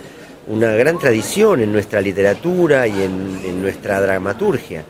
[0.47, 4.84] una gran tradición en nuestra literatura y en, nuestra dramaturgia,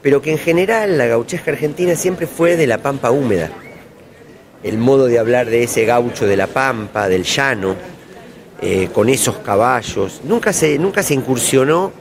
[0.00, 3.50] pero que en general la gauchesca argentina siempre fue de la pampa húmeda
[4.62, 7.74] el modo de hablar de ese gaucho de la pampa, del llano,
[8.60, 10.20] eh, con esos caballos.
[10.22, 11.92] Nunca se, nunca se incursionó.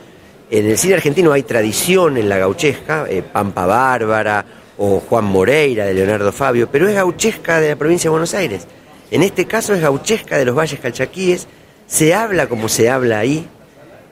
[0.51, 4.45] En el cine argentino hay tradición en la gauchesca, eh, Pampa Bárbara
[4.83, 8.65] o Juan Moreira de Leonardo Fabio, pero es gauchesca de la provincia de Buenos Aires.
[9.11, 11.47] En este caso es gauchesca de los valles calchaquíes,
[11.85, 13.47] se habla como se habla ahí,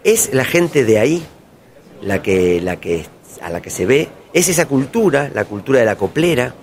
[0.04, 1.26] es la gente de ahí
[2.04, 3.08] la que, la que,
[3.42, 6.54] a la que se ve, es esa cultura, la cultura de la coplera,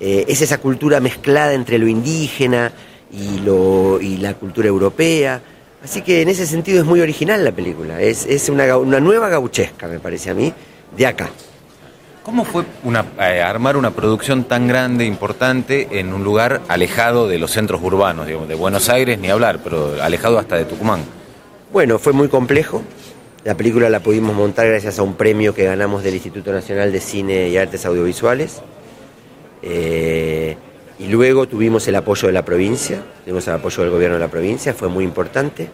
[0.00, 2.72] eh, es esa cultura mezclada entre lo indígena
[3.12, 5.40] y, lo, y la cultura europea.
[5.84, 8.02] Así que en ese sentido es muy original la película.
[8.02, 10.52] Es, es una, una nueva gauchesca, me parece a mí,
[10.96, 11.30] de acá.
[12.28, 12.64] ¿Cómo fue
[13.20, 18.26] eh, armar una producción tan grande, importante, en un lugar alejado de los centros urbanos,
[18.26, 21.00] digamos, de Buenos Aires ni hablar, pero alejado hasta de Tucumán?
[21.72, 22.82] Bueno, fue muy complejo.
[23.44, 27.00] La película la pudimos montar gracias a un premio que ganamos del Instituto Nacional de
[27.00, 28.60] Cine y Artes Audiovisuales.
[29.62, 30.54] Eh,
[30.98, 34.28] y luego tuvimos el apoyo de la provincia, tuvimos el apoyo del gobierno de la
[34.30, 35.70] provincia, fue muy importante.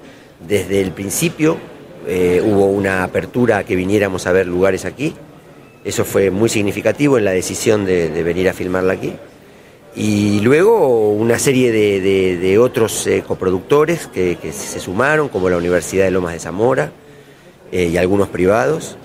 [0.46, 1.56] Desde el principio
[2.06, 5.16] eh, hubo una apertura a que viniéramos a ver lugares aquí.
[5.84, 9.14] Eso fue muy significativo en la decisión de, venir a filmarla aquí.
[9.94, 16.10] Y luego una serie de, otros eh, coproductores que, se sumaron, como la Universidad de
[16.10, 16.90] Lomas de Zamora
[17.70, 18.96] eh, y algunos privados.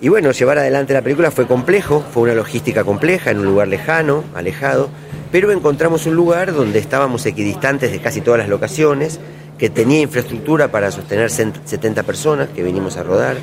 [0.00, 3.68] Y bueno, llevar adelante la película fue complejo, fue una logística compleja en un lugar
[3.68, 4.90] lejano, alejado,
[5.30, 9.18] pero encontramos un lugar donde estábamos equidistantes de casi todas las locaciones,
[9.58, 13.36] que tenía infraestructura para sostener cent- 70 personas que vinimos a rodar.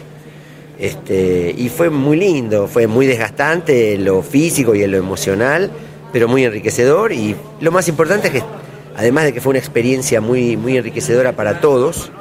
[0.79, 5.69] Este, y fue muy lindo, fue muy desgastante en lo físico y en lo emocional,
[6.13, 7.11] pero muy enriquecedor.
[7.11, 8.43] Y lo más importante es que,
[8.95, 12.11] además de que fue una experiencia muy, muy enriquecedora para todos,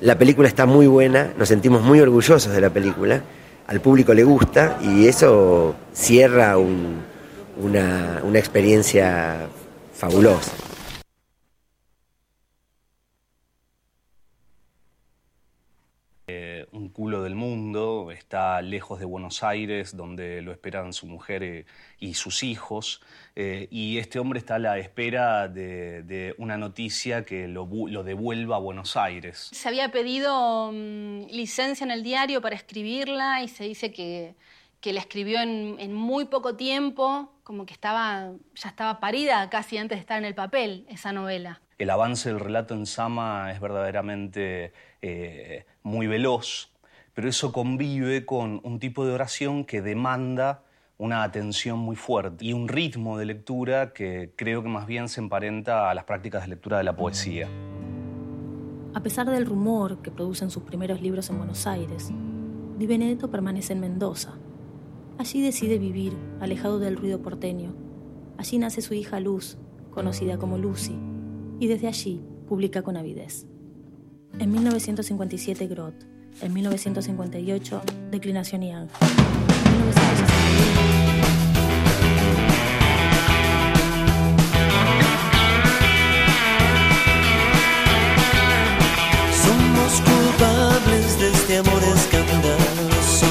[0.00, 3.22] la película está muy buena, nos sentimos muy orgullosos de la película,
[3.66, 7.02] al público le gusta y eso cierra un-
[7.60, 9.48] una, una experiencia
[9.94, 10.52] fabulosa.
[16.26, 21.42] eh, un culo del mundo, está lejos de Buenos Aires, donde lo esperan su mujer
[21.42, 21.66] eh,
[22.00, 23.02] y sus hijos,
[23.34, 27.66] eh, y este hombre está a la espera de, de una noticia que lo,
[28.02, 29.50] devuelva a Buenos Aires.
[29.52, 34.34] Se había pedido mm, licencia en el diario para escribirla y se dice que,
[34.80, 39.76] que la escribió en, en muy poco tiempo, como que estaba, ya estaba parida casi
[39.76, 41.60] antes de estar en el papel esa novela.
[41.78, 44.72] El avance del relato en Sama es verdaderamente
[45.02, 46.70] eh, muy veloz,
[47.16, 50.64] pero eso convive con un tipo de oración que demanda
[50.98, 55.22] una atención muy fuerte y un ritmo de lectura que creo que más bien se
[55.22, 57.48] emparenta a las prácticas de lectura de la poesía.
[58.92, 62.12] A pesar del rumor que producen sus primeros libros en Buenos Aires,
[62.78, 64.34] Di Benedetto permanece en Mendoza.
[65.16, 67.74] Allí decide vivir, alejado del ruido porteño.
[68.36, 69.56] Allí nace su hija Luz,
[69.90, 70.98] conocida como Lucy,
[71.60, 73.46] y desde allí publica con avidez.
[74.38, 78.96] En 1957 Grot, en 1958 Declinación y Ángel.
[79.00, 80.86] En 1961,
[89.44, 93.26] Somos culpables de este amor escandaloso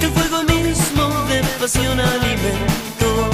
[0.00, 3.30] Que el fuego mismo de pasión alimentó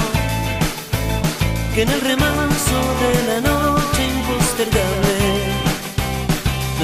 [1.75, 5.16] Que en el remanso de la noche impostergable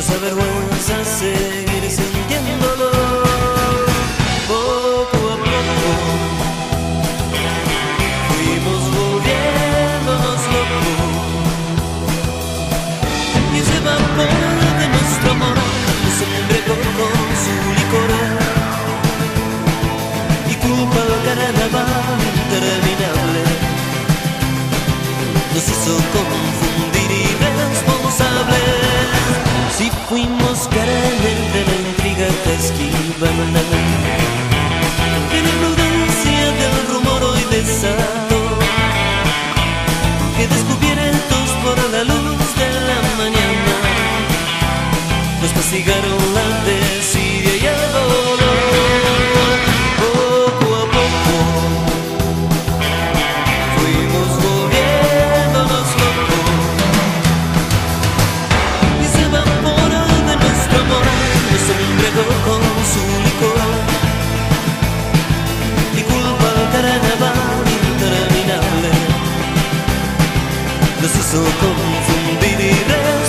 [0.02, 2.90] Nos avergüenza seguir sintiéndolo.
[4.48, 5.90] Poco a poco
[8.26, 10.90] Fuimos volviéndonos locos.
[13.54, 14.32] Y ese vapor
[14.80, 15.58] de nuestro amor
[16.02, 18.10] nos embriagó con su licor.
[20.50, 23.42] Y culpa al carnaval interminable.
[25.54, 29.01] Nos hizo confundir irresponsables
[29.76, 33.60] si fuimos carnes de la intriga que esquivan en la
[35.38, 38.42] imprudencia del rumor hoy desató
[40.36, 43.74] que descubiertos por la luz de la mañana
[45.40, 46.81] nos castigaron la desidia
[66.82, 68.90] culpa al carnaval interminable
[71.00, 73.21] nos hizo confundir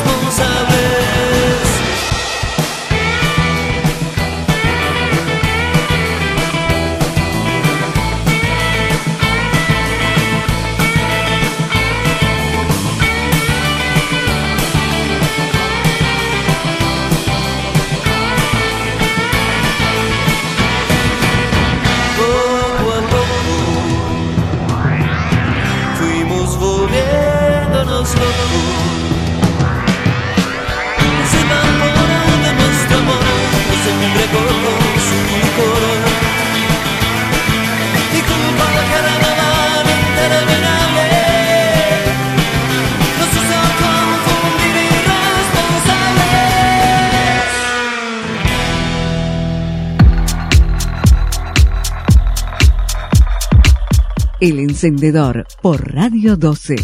[54.84, 56.76] encendedor por Radio 12.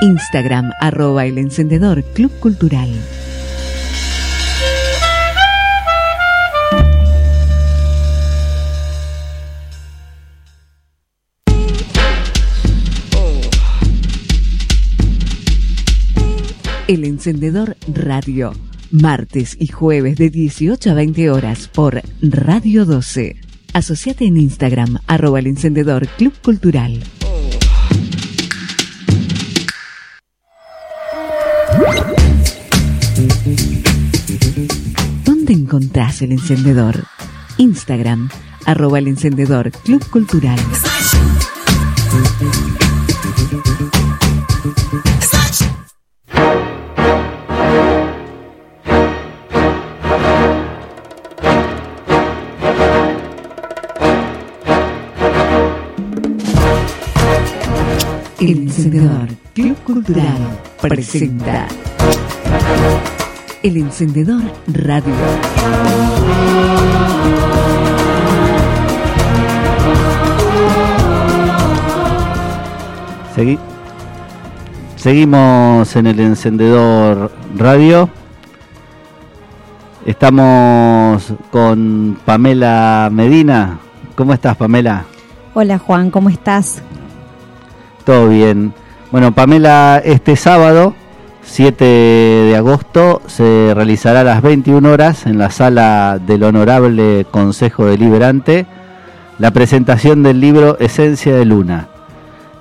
[0.00, 2.90] Instagram arroba el encendedor Club Cultural.
[16.88, 18.54] El Encendedor Radio.
[18.90, 23.36] Martes y jueves de 18 a 20 horas por Radio 12.
[23.74, 27.04] Asociate en Instagram, arroba el encendedor Club Cultural.
[35.26, 37.04] ¿Dónde encontrás el encendedor?
[37.58, 38.30] Instagram,
[38.64, 40.58] arroba el encendedor Club Cultural.
[58.48, 60.38] El encendedor Club Cultural
[60.80, 61.66] presenta
[63.62, 65.14] El encendedor Radio.
[73.34, 73.58] Segui-
[74.96, 78.08] Seguimos en el encendedor radio.
[80.04, 83.78] Estamos con Pamela Medina.
[84.16, 85.04] ¿Cómo estás, Pamela?
[85.54, 86.82] Hola Juan, ¿cómo estás?
[88.08, 88.72] Todo bien.
[89.12, 90.94] Bueno, Pamela, este sábado,
[91.42, 97.84] 7 de agosto, se realizará a las 21 horas en la sala del Honorable Consejo
[97.84, 98.64] Deliberante
[99.38, 101.88] la presentación del libro Esencia de Luna.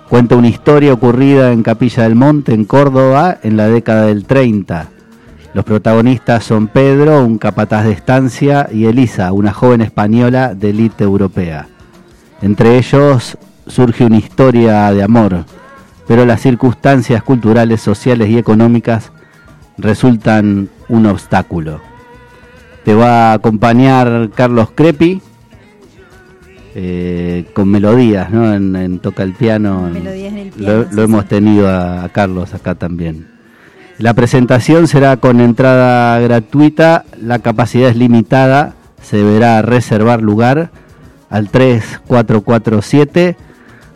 [0.10, 4.90] Cuenta una historia ocurrida en Capilla del Monte, en Córdoba, en la década del 30.
[5.54, 11.06] Los protagonistas son Pedro, un capataz de estancia, y Elisa, una joven española de élite
[11.06, 11.70] europea.
[12.42, 13.38] Entre ellos
[13.68, 15.46] surge una historia de amor,
[16.08, 19.12] pero las circunstancias culturales, sociales y económicas
[19.78, 21.82] resultan un obstáculo.
[22.84, 25.22] Te va a acompañar Carlos Crepi
[26.76, 28.54] eh, con melodías, ¿no?
[28.54, 29.90] En, toca el piano.
[29.92, 33.28] Melodías en el piano, lo, lo hemos tenido a, a Carlos acá también.
[33.98, 40.70] La presentación será con entrada gratuita, la capacidad es limitada, se deberá reservar lugar
[41.30, 43.36] al 3447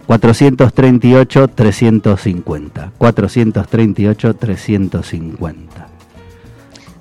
[0.05, 2.91] 438 350.
[2.97, 5.87] 438 350.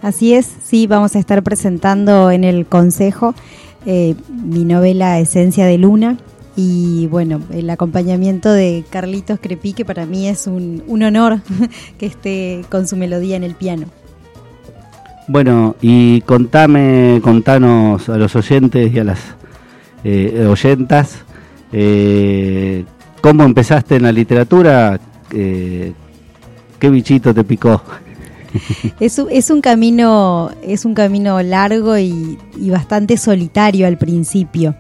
[0.03, 3.35] Así es, sí, vamos a estar presentando en el Consejo
[3.87, 6.19] eh, mi novela Esencia de Luna
[6.57, 11.41] y bueno, el acompañamiento de Carlitos Crepí, que para mí es un, un honor
[11.99, 13.87] que esté con su melodía en el piano.
[15.29, 19.21] Bueno, y contame, contanos a los oyentes y a las
[20.03, 21.25] eh, oyentas,
[21.73, 22.85] eh,
[23.21, 24.99] ¿cómo empezaste en la literatura?
[25.33, 25.93] Eh,
[26.79, 27.83] ¿Qué bichito te picó?
[28.99, 32.37] Es, un- es un camino es un camino largo y,
[32.71, 34.75] bastante solitario al principio.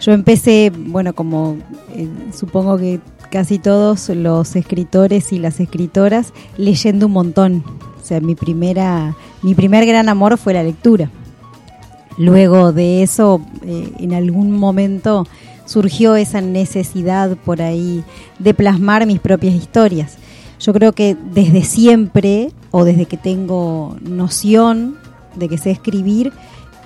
[0.00, 1.56] Yo empecé, bueno, como
[1.94, 2.06] eh,
[2.36, 3.00] supongo que
[3.30, 7.64] casi todos los escritores y las escritoras, leyendo un montón.
[8.00, 11.10] O sea, mi primera mi primer gran amor fue la lectura.
[12.16, 15.26] Luego de eso, en algún momento
[15.68, 18.02] surgió esa necesidad por ahí
[18.38, 20.16] de plasmar mis propias historias.
[20.58, 24.96] Yo creo que desde siempre, o desde que tengo noción
[25.36, 26.32] de que sé escribir,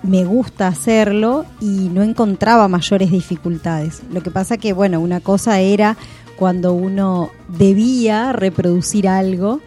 [0.02, 4.02] me gusta hacerlo y no encontraba mayores dificultades.
[4.12, 5.96] Lo que pasa que, bueno, una cosa era
[6.36, 9.60] cuando uno debía reproducir algo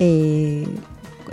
[0.00, 0.66] eh,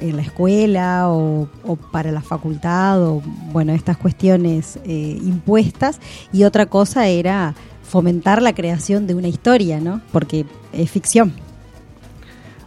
[0.03, 1.47] en la escuela o,
[1.91, 5.99] para la facultad o, bueno, estas cuestiones eh, impuestas
[6.31, 10.01] y otra cosa era fomentar la creación de una historia, ¿no?
[10.11, 11.33] Porque es ficción.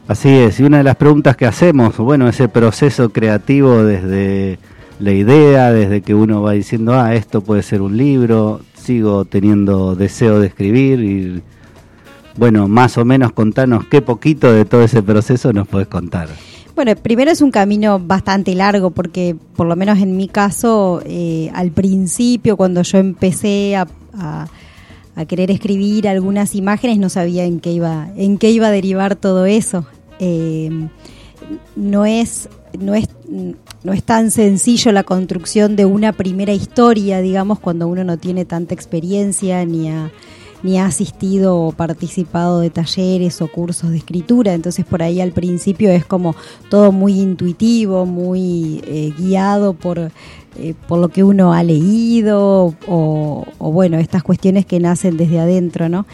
[0.08, 4.58] Así es, y una de las preguntas que hacemos, bueno, ese proceso creativo desde
[4.98, 9.94] la idea, desde que uno va diciendo, ah, esto puede ser un libro, sigo teniendo
[9.94, 11.42] deseo de escribir y
[12.36, 16.28] bueno, más o menos contanos qué poquito de todo ese proceso nos puedes contar.
[16.76, 21.50] Bueno, primero es un camino bastante largo porque por lo menos en mi caso, eh,
[21.54, 24.46] al principio cuando yo empecé a, a-
[25.26, 29.46] querer escribir algunas imágenes no sabía en qué iba, en qué iba a derivar todo
[29.46, 29.86] eso.
[30.18, 30.68] Eh,
[31.74, 33.08] no es, no es,
[33.82, 38.44] no es tan sencillo la construcción de una primera historia, digamos, cuando uno no tiene
[38.44, 40.10] tanta experiencia ni ha,
[40.66, 44.52] ni ha asistido o participado de talleres o cursos de escritura.
[44.52, 46.34] Entonces por ahí al principio es como
[46.68, 50.10] todo muy intuitivo, muy eh, guiado por,
[50.58, 55.38] eh, por lo que uno ha leído o, o, bueno, estas cuestiones que nacen desde
[55.38, 56.04] adentro, ¿no?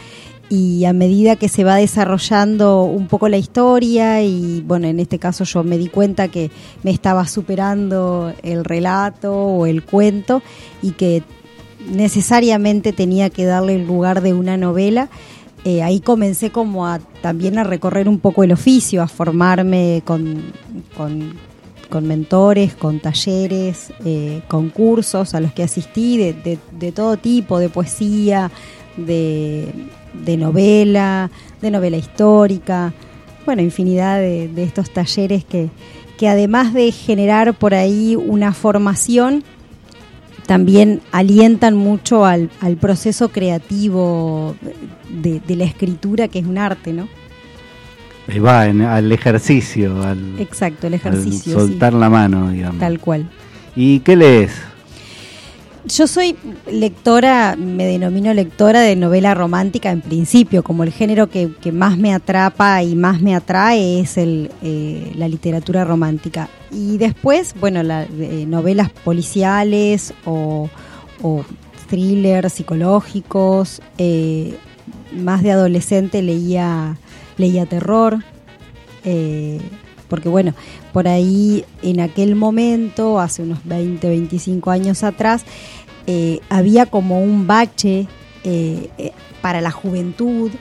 [0.49, 5.17] y a medida que se va desarrollando un poco la historia y bueno, en este
[5.17, 6.51] caso yo me di cuenta que
[6.83, 10.43] me estaba superando el relato o el cuento
[10.83, 11.23] y que
[11.91, 15.09] necesariamente tenía que darle el lugar de una novela.
[15.65, 20.43] eh, ahí comencé como a también a recorrer un poco el oficio, a formarme con,
[20.97, 27.15] con, mentores, con talleres, eh, con cursos a los que asistí de, de- de todo
[27.15, 28.51] tipo, de poesía,
[28.97, 29.69] de,
[30.25, 31.31] de novela,
[31.61, 32.93] de novela histórica,
[33.45, 35.69] bueno, infinidad de, de estos talleres que,
[36.17, 39.43] que además de generar por ahí una formación,
[40.45, 44.55] también alientan mucho al, al proceso creativo
[45.09, 47.07] de, de la escritura, que es un arte, ¿no?
[48.27, 51.53] Ahí va, en- al ejercicio, al, Exacto, el al ejercicio.
[51.59, 51.99] soltar sí.
[51.99, 52.79] la mano, digamos.
[52.79, 53.29] Tal cual.
[53.75, 54.51] ¿Y qué lees?
[55.85, 56.37] Yo soy
[56.71, 61.97] lectora, me denomino lectora de novela romántica en principio, como el género que, que más
[61.97, 66.47] me atrapa y más me atrae es el, eh, la literatura romántica.
[66.71, 70.69] Y después, bueno, eh, novelas policiales o,
[71.21, 71.43] o
[71.89, 73.81] thrillers psicológicos.
[73.97, 74.55] eh,
[75.13, 76.97] más de adolescente leía,
[77.37, 78.23] leía terror.
[80.07, 80.53] porque bueno,
[80.93, 85.43] por ahí en aquel momento, hace unos 20, 25 años atrás,
[86.05, 88.07] eh, había como un bache
[88.43, 90.51] eh, eh, para la juventud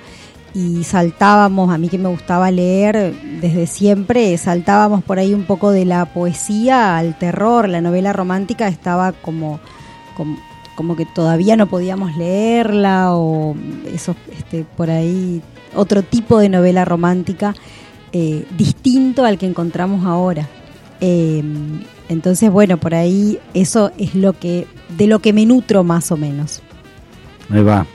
[0.55, 5.71] y saltábamos, a mí que me gustaba leer desde siempre, saltábamos por ahí un poco
[5.71, 9.59] de la poesía al terror, la novela romántica estaba como,
[10.77, 13.57] como, que todavía no podíamos leerla o
[13.93, 15.43] eso, este, por ahí
[15.75, 17.55] otro tipo de novela romántica
[18.59, 20.47] distinto al que encontramos ahora.
[22.13, 26.17] Entonces, bueno, por ahí eso es lo que de lo que me nutro más o
[26.17, 26.63] menos.
[27.51, 27.87] Ahí va.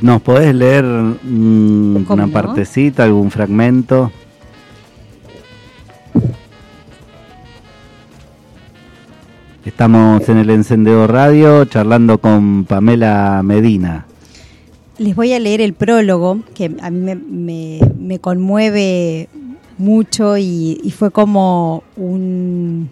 [0.00, 2.32] ¿Nos podés leer mm, ¿Cómo una no?
[2.32, 4.10] partecita, algún fragmento?
[9.64, 14.06] Estamos en el Encendedor Radio charlando con Pamela Medina.
[14.98, 19.28] Les voy a leer el prólogo, que a mí me, me- me conmueve
[19.78, 22.88] mucho y, y fue como un,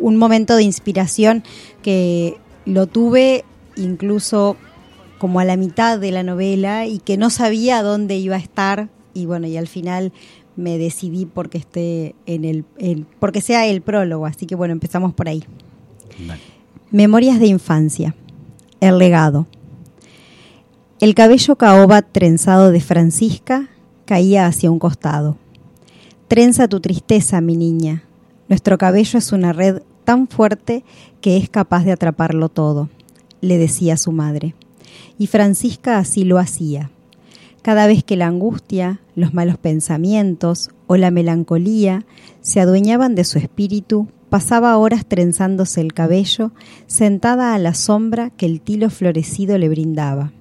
[0.00, 1.42] un momento de inspiración
[1.82, 3.44] que lo tuve
[3.76, 4.56] incluso
[5.18, 8.88] como a la mitad de la novela y que no sabía dónde iba a estar
[9.14, 10.12] y bueno, y al final
[10.56, 12.64] me decidí porque esté en el,
[13.18, 15.44] porque sea el prólogo, así que bueno, empezamos por ahí.
[16.90, 18.14] Memorias de infancia.
[18.80, 19.46] El legado.
[21.00, 23.68] El cabello caoba trenzado de Francisca
[24.04, 25.36] caía hacia un costado.
[26.26, 28.02] Trenza tu tristeza, mi niña.
[28.48, 30.84] Nuestro cabello es una red tan fuerte
[31.20, 32.88] que es capaz de atraparlo todo,
[33.42, 34.54] le decía su madre.
[35.18, 36.90] Y Francisca así lo hacía.
[37.60, 42.06] Cada vez que la angustia, los malos pensamientos o la melancolía
[42.40, 46.52] se adueñaban de su espíritu, pasaba horas trenzándose el cabello,
[46.86, 50.32] sentada a la sombra que el tilo florecido le brindaba.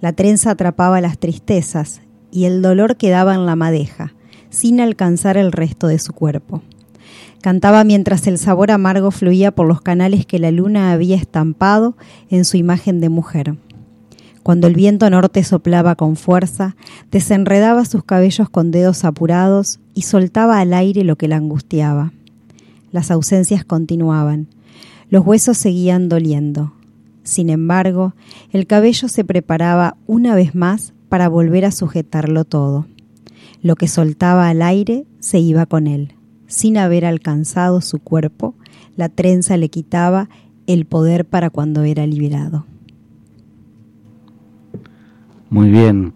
[0.00, 4.14] La trenza atrapaba las tristezas y el dolor quedaba en la madeja,
[4.50, 6.62] sin alcanzar el resto de su cuerpo.
[7.42, 11.96] Cantaba mientras el sabor amargo fluía por los canales que la luna había estampado
[12.30, 13.56] en su imagen de mujer.
[14.44, 16.76] Cuando el viento norte soplaba con fuerza,
[17.10, 22.12] desenredaba sus cabellos con dedos apurados y soltaba al aire lo que la angustiaba.
[22.92, 24.46] Las ausencias continuaban.
[25.10, 26.72] Los huesos seguían doliendo.
[27.24, 28.14] Sin embargo,
[28.52, 32.86] el cabello se preparaba una vez más para volver a sujetarlo todo.
[33.62, 36.14] Lo que soltaba al aire se iba con él.
[36.52, 38.54] Sin haber alcanzado su cuerpo,
[38.94, 40.28] la trenza le quitaba
[40.66, 42.66] el poder para cuando era liberado.
[45.48, 46.12] Muy bien.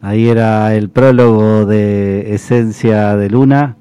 [0.00, 3.74] Ahí era el prólogo de Esencia de Luna.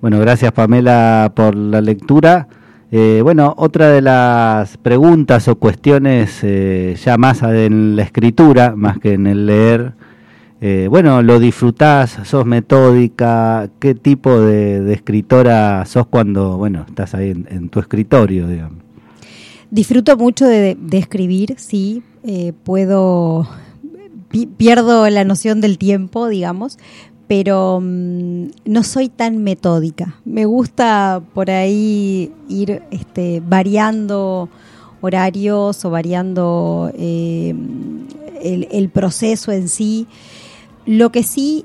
[0.00, 2.48] Bueno, gracias Pamela por la lectura.
[2.90, 8.98] Eh, bueno, otra de las preguntas o cuestiones eh, ya más en la escritura, más
[8.98, 9.92] que en el leer,
[10.64, 12.20] eh, bueno, ¿lo disfrutás?
[12.22, 13.68] ¿Sos metódica?
[13.80, 18.78] ¿Qué tipo de, escritora sos cuando, bueno, estás ahí en, tu escritorio, digamos?
[19.72, 22.04] Disfruto mucho de, escribir, sí.
[22.22, 23.48] eh, puedo.
[24.30, 26.78] pi- pierdo la noción del tiempo, digamos,
[27.26, 30.14] pero mm, no soy tan metódica.
[30.24, 34.48] Me gusta por ahí ir este, variando
[35.00, 37.52] horarios o variando eh,
[38.42, 40.06] el proceso en sí.
[40.86, 41.64] Lo que sí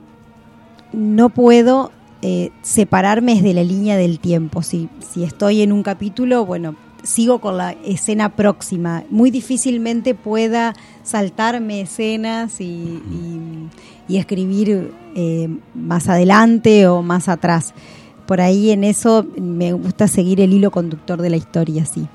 [0.93, 1.91] no puedo
[2.21, 4.61] eh, separarme es de la línea del tiempo.
[4.61, 9.03] Si, si estoy en un capítulo, bueno, sigo con la escena próxima.
[9.09, 13.01] Muy difícilmente pueda saltarme escenas y,
[14.09, 17.73] escribir eh, más adelante o más atrás.
[18.25, 22.07] Por ahí en eso me gusta seguir el hilo conductor de la historia, sí.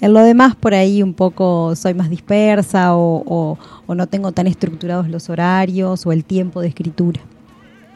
[0.00, 4.32] En lo demás, por ahí un poco soy más dispersa o, o- o no tengo
[4.32, 7.20] tan estructurados los horarios o el tiempo de escritura.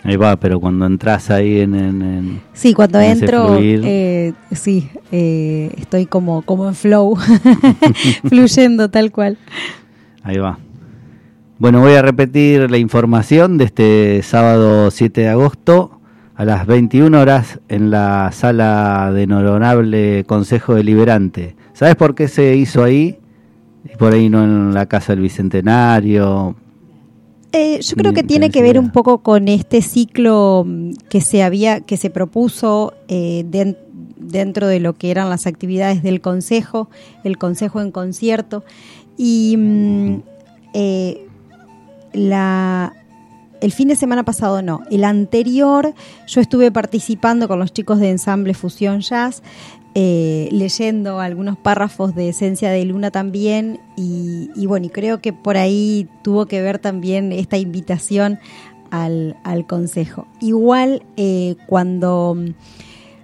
[0.02, 1.74] Ahí va, pero cuando entras ahí en...
[1.74, 7.16] en- en- Sí, cuando en entro, eh, sí, eh, estoy como, como en flow,
[8.28, 9.36] fluyendo tal cual.
[10.22, 10.58] Ahí va.
[11.58, 16.00] Bueno, voy a repetir la información de este sábado 7 de agosto
[16.34, 21.56] a las 21 horas en la sala del Honorable Consejo Deliberante.
[21.80, 23.18] ¿Sabes por qué se hizo ahí?
[23.90, 26.54] Y por ahí no en la Casa del Bicentenario.
[27.52, 31.42] Eh, yo creo que tiene que ver un poco con este ciclo mm, que se
[31.42, 33.78] había, que se propuso eh, den-
[34.18, 36.90] dentro de lo que eran las actividades del consejo,
[37.24, 38.62] el consejo en concierto
[39.16, 40.16] y mm,
[40.74, 41.26] eh,
[42.12, 42.92] la
[43.62, 45.94] el fin de semana pasado no, el anterior
[46.26, 49.42] yo estuve participando con los chicos de ensamble Fusión Jazz,
[49.94, 55.32] eh, leyendo algunos párrafos de Esencia de Luna también y, y bueno, y creo que
[55.32, 58.38] por ahí tuvo que ver también esta invitación
[58.90, 60.26] al, al consejo.
[60.40, 62.54] Igual eh, cuando mm,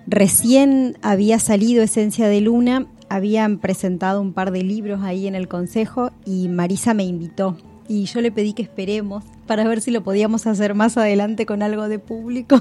[0.06, 5.48] recién había salido Esencia de Luna, habían presentado un par de libros ahí en el
[5.48, 7.56] consejo y Marisa me invitó
[7.88, 11.62] y yo le pedí que esperemos para ver si lo podíamos hacer más adelante con
[11.62, 12.60] algo de público.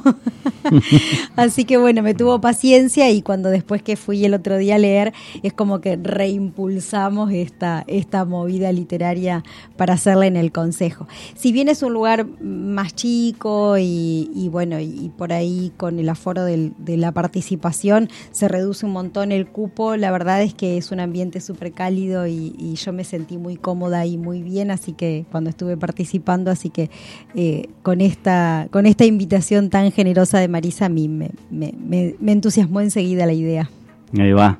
[1.35, 4.79] Así que bueno, me tuvo paciencia y cuando después que fui el otro día a
[4.79, 5.13] leer,
[5.43, 9.43] es como que reimpulsamos esta, esta movida literaria
[9.77, 11.07] para hacerla en el Consejo.
[11.35, 16.45] Si bien es un lugar más chico y, bueno, y por ahí con el aforo
[16.45, 20.99] de la participación se reduce un montón el cupo, la verdad es que es un
[20.99, 25.25] ambiente súper cálido y, y yo me sentí muy cómoda y muy bien, así que
[25.31, 26.89] cuando estuve participando, así que
[27.35, 32.81] eh, con, esta, con esta invitación tan generosa de Marisa, a mí me, me, entusiasmó
[32.81, 33.69] enseguida la idea.
[34.19, 34.59] Ahí va.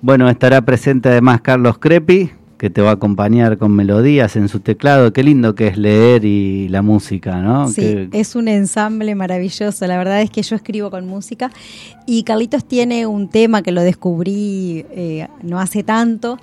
[0.00, 4.60] Bueno, estará presente además Carlos Crepi, que te va a acompañar con melodías en su
[4.60, 5.12] teclado.
[5.12, 7.68] Qué lindo que es leer y la música, ¿no?
[7.68, 9.86] Sí, es un ensamble maravilloso.
[9.88, 11.50] La verdad es que yo escribo con música
[12.06, 16.38] y Carlitos tiene un tema que lo descubrí eh, no hace tanto,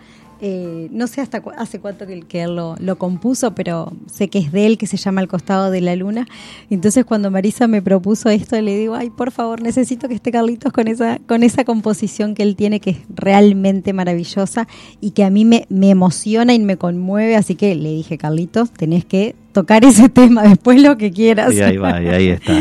[0.46, 4.52] eh, no sé hasta hace cuánto que, él lo, lo, compuso, pero sé que es
[4.52, 6.28] de él, que se llama El costado de la luna.
[6.70, 10.74] Entonces cuando Marisa me propuso esto, le digo, ay, por favor, necesito que esté Carlitos
[10.74, 14.68] con esa, con esa composición que él tiene, que es realmente maravillosa
[15.00, 17.38] y que a mí me, me emociona y me conmueve.
[17.38, 21.54] Así que le dije, Carlitos, tenés que tocar ese tema después lo que quieras.
[21.54, 22.54] Y ahí va, y ahí está.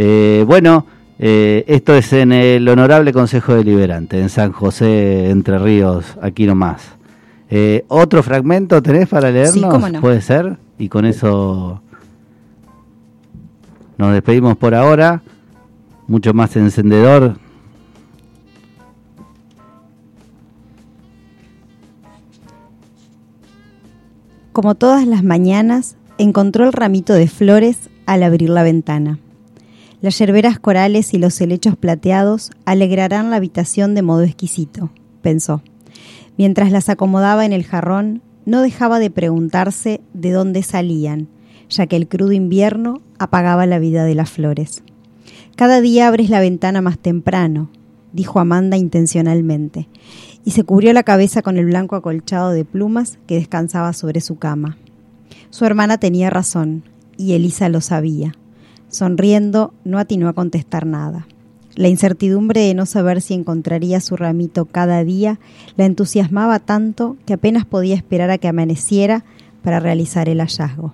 [0.02, 0.86] Eh, bueno,
[1.20, 6.84] eh, esto es en el Honorable Consejo Deliberante, en San José, Entre Ríos, aquí nomás.
[7.50, 10.00] Eh, ¿Otro fragmento tenés para leernos?
[10.00, 10.58] ¿Puede ser?
[10.78, 11.82] Y con eso
[13.98, 15.22] nos despedimos por ahora.
[16.08, 17.36] Mucho más encendedor.
[24.54, 29.20] Como todas las mañanas, encontró el ramito de flores al abrir la ventana.
[30.02, 35.62] Las yerberas corales y los helechos plateados alegrarán la habitación de modo exquisito, pensó.
[36.38, 41.28] Mientras las acomodaba en el jarrón, no dejaba de preguntarse de dónde salían,
[41.70, 44.84] ya que el crudo invierno apagaba la vida de las flores.
[45.58, 47.70] Cada día abres la ventana más temprano,
[48.14, 49.90] dijo Amanda intencionalmente,
[50.46, 54.38] y se cubrió la cabeza con el blanco acolchado de plumas que descansaba sobre su
[54.38, 54.78] cama.
[55.50, 56.84] Su hermana tenía razón,
[57.18, 58.34] y Elisa lo sabía.
[58.90, 61.28] Sonriendo, no atinó a contestar nada.
[61.76, 65.40] La incertidumbre de no saber si encontraría su ramito cada día
[65.78, 69.24] la entusiasmaba tanto que apenas podía esperar a que amaneciera
[69.64, 70.94] para realizar el hallazgo.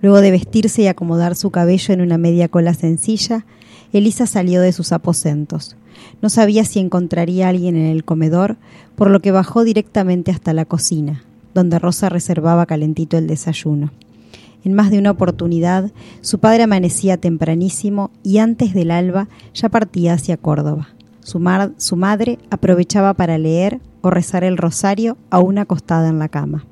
[0.00, 3.46] Luego de vestirse y acomodar su cabello en una media cola sencilla,
[3.92, 5.76] Elisa salió de sus aposentos.
[6.20, 8.56] No sabía si encontraría a alguien en el comedor,
[8.96, 11.22] por lo que bajó directamente hasta la cocina,
[11.54, 13.92] donde Rosa reservaba calentito el desayuno.
[14.64, 15.92] En más de una oportunidad,
[16.22, 20.88] su padre amanecía tempranísimo y antes del alba ya partía hacia Córdoba.
[21.20, 21.38] Su,
[21.96, 26.66] madre aprovechaba para leer o rezar el rosario aún acostada en la cama.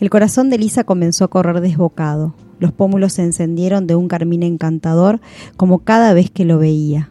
[0.00, 2.34] El corazón de Lisa comenzó a correr desbocado.
[2.58, 5.20] Los pómulos se encendieron de un carmín encantador
[5.56, 7.10] como cada vez que lo veía.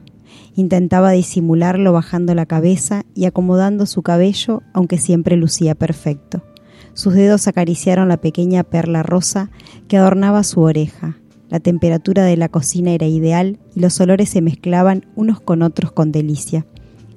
[0.56, 6.44] Intentaba disimularlo bajando la cabeza y acomodando su cabello, aunque siempre lucía perfecto.
[6.93, 9.49] Sus dedos acariciaron la pequeña perla rosa
[9.88, 11.18] que adornaba su oreja.
[11.49, 15.91] La temperatura de la cocina era ideal y los olores se mezclaban unos con otros
[15.91, 16.65] con delicia.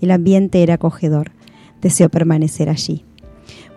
[0.00, 1.32] El ambiente era acogedor.
[1.80, 3.04] Deseó permanecer allí.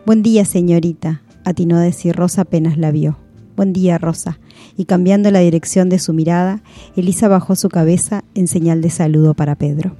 [0.05, 3.17] Buen día, señorita, atinó a decir Rosa apenas la vio.
[3.55, 4.39] Buen día, Rosa.
[4.77, 6.61] Y cambiando la dirección de su mirada,
[6.95, 9.95] Elisa bajó su cabeza en señal de saludo para Pedro.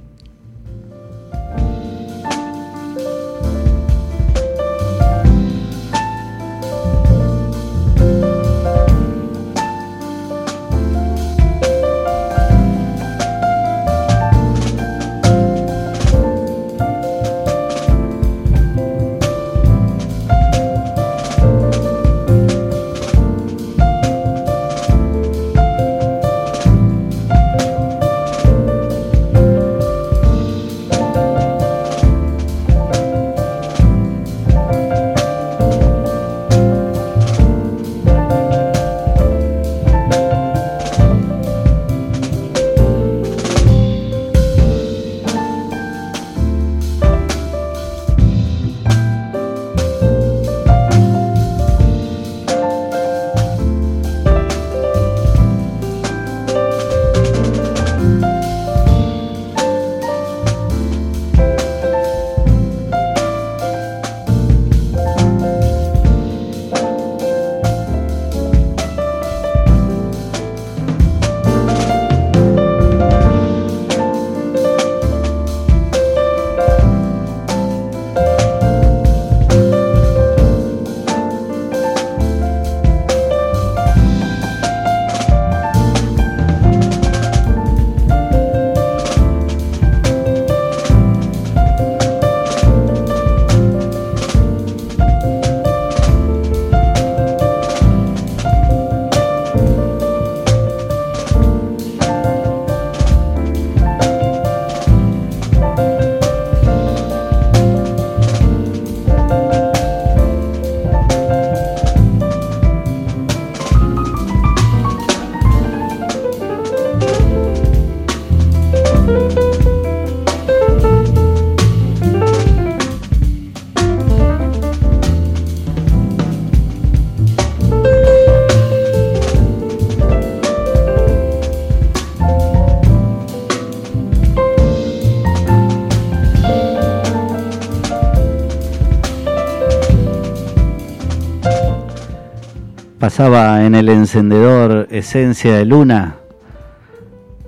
[143.18, 146.18] Pasaba en el encendedor Esencia de Luna,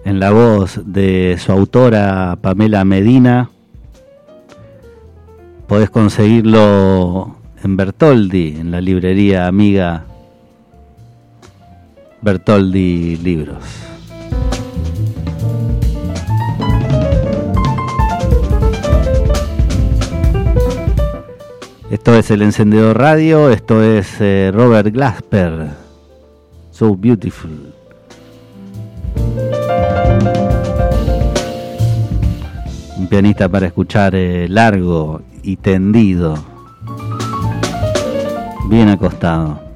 [0.05, 3.51] en la voz de su autora Pamela Medina.
[5.69, 10.07] Podés conseguirlo en Bertoldi, en la librería amiga
[12.21, 13.90] Bertoldi Libros.
[22.01, 25.69] Esto es el encendedor radio, esto es eh, Robert Glasper,
[26.71, 27.75] So Beautiful.
[32.97, 36.43] Un pianista para escuchar eh, largo y tendido,
[38.71, 39.70] bien acostado.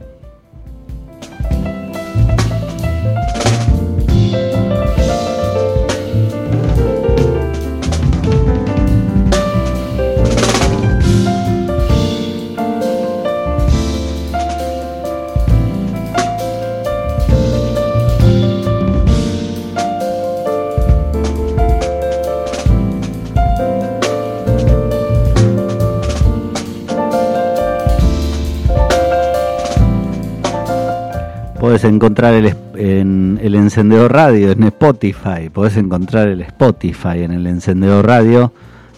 [31.75, 35.51] Podés encontrar el, en el encendedor radio en Spotify.
[35.53, 38.53] Podés encontrar el Spotify en el encendedor radio.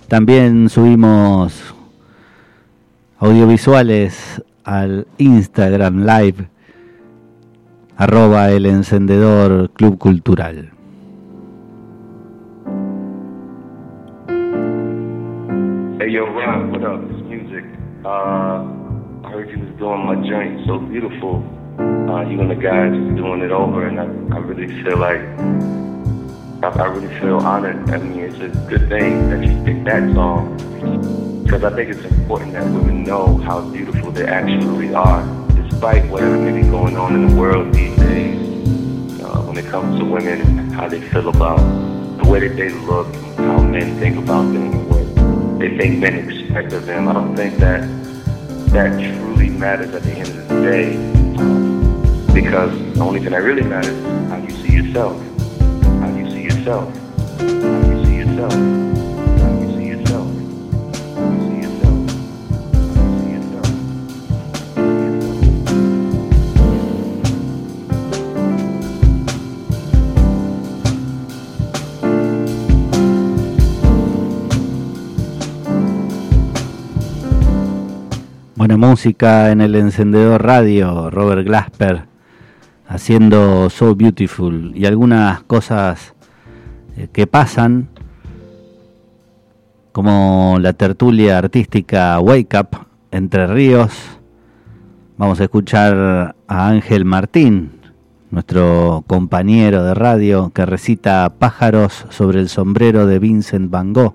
[0.09, 1.75] También subimos
[3.19, 6.49] audiovisuales al Instagram Live
[7.97, 10.73] arroba el encendedor club cultural.
[21.79, 24.05] Uh, you and the guys doing it over, and I,
[24.37, 25.21] I really feel like
[26.65, 27.91] I, I really feel honored.
[27.91, 30.57] I mean, it's a good thing that you picked that song
[31.45, 35.23] because I think it's important that women know how beautiful they actually are,
[35.55, 39.21] despite whatever may be going on in the world these days.
[39.23, 41.59] Uh, when it comes to women how they feel about
[42.23, 46.73] the way that they look, how men think about them, what they think men expect
[46.73, 47.07] of them.
[47.07, 47.87] I don't think that
[48.73, 51.26] that truly matters at the end of the day.
[52.37, 55.17] Because the only thing that really matters is how you see yourself.
[56.01, 56.93] How you see yourself.
[57.41, 58.53] How you see yourself.
[78.57, 82.16] Buena música en el encendedor radio, Robert Glasper
[82.89, 86.15] haciendo So Beautiful y algunas cosas
[86.97, 87.89] eh, que pasan
[89.93, 93.93] como la tertulia artística Wake Up Entre Ríos.
[95.17, 97.81] Vamos a escuchar a Ángel Martín,
[98.31, 104.15] nuestro compañero de radio que recita Pájaros sobre el sombrero de Vincent Van Gogh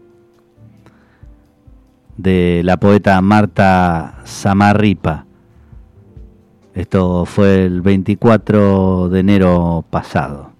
[2.17, 5.25] de la poeta Marta Samarripa.
[6.73, 10.51] Esto fue el 24 de enero pasado.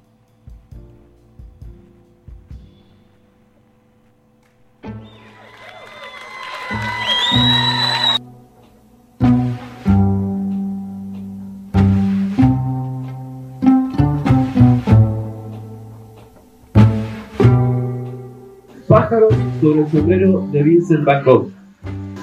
[18.89, 21.49] Pájaros sobre el sombrero de Vincent Van Gogh.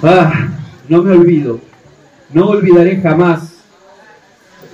[0.03, 0.47] Ah,
[0.87, 1.59] no me olvido,
[2.31, 3.58] no olvidaré jamás.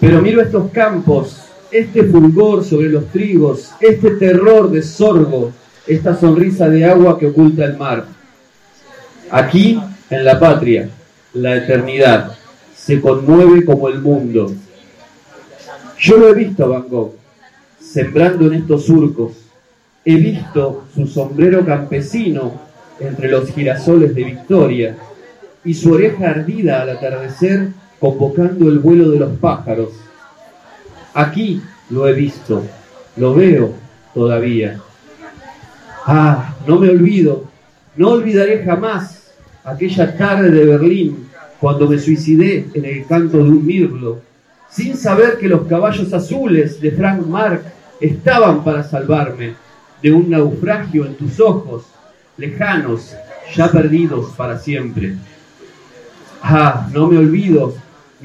[0.06, 1.36] Pero miro estos campos,
[1.72, 5.52] este fulgor sobre los trigos, este terror de sorgo,
[5.88, 8.06] esta sonrisa de agua que oculta el mar.
[9.32, 10.90] Aquí, en la patria,
[11.34, 12.34] la eternidad
[12.76, 14.54] se conmueve como el mundo.
[15.98, 17.16] Yo lo he visto Van Gogh,
[17.80, 19.32] sembrando en estos surcos.
[20.06, 22.54] He visto su sombrero campesino
[23.00, 24.96] entre los girasoles de Victoria
[25.64, 27.70] y su oreja ardida al atardecer
[28.06, 29.90] convocando el vuelo de los pájaros.
[31.14, 32.64] Aquí lo he visto,
[33.18, 33.74] lo veo
[34.14, 34.80] todavía.
[36.06, 37.46] Ah, no me olvido,
[37.96, 39.32] no olvidaré jamás
[39.64, 41.28] aquella tarde de Berlín
[41.60, 44.20] cuando me suicidé en el canto de un mirlo,
[44.70, 47.64] sin saber que los caballos azules de Frank Mark
[48.00, 49.56] estaban para salvarme
[50.02, 51.86] de un naufragio en tus ojos,
[52.38, 53.16] lejanos,
[53.56, 55.16] ya perdidos para siempre.
[56.44, 57.74] Ah, no me olvido,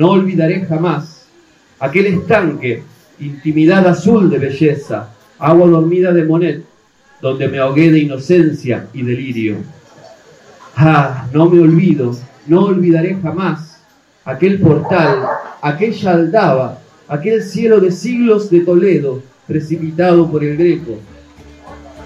[0.01, 1.27] no olvidaré jamás
[1.79, 2.83] aquel estanque,
[3.19, 6.65] intimidad azul de belleza, agua dormida de Monet,
[7.21, 9.57] donde me ahogué de inocencia y delirio.
[10.75, 12.17] Ah, no me olvido,
[12.47, 13.83] no olvidaré jamás
[14.25, 15.23] aquel portal,
[15.61, 20.99] aquella aldaba aquel cielo de siglos de Toledo, precipitado por el Greco.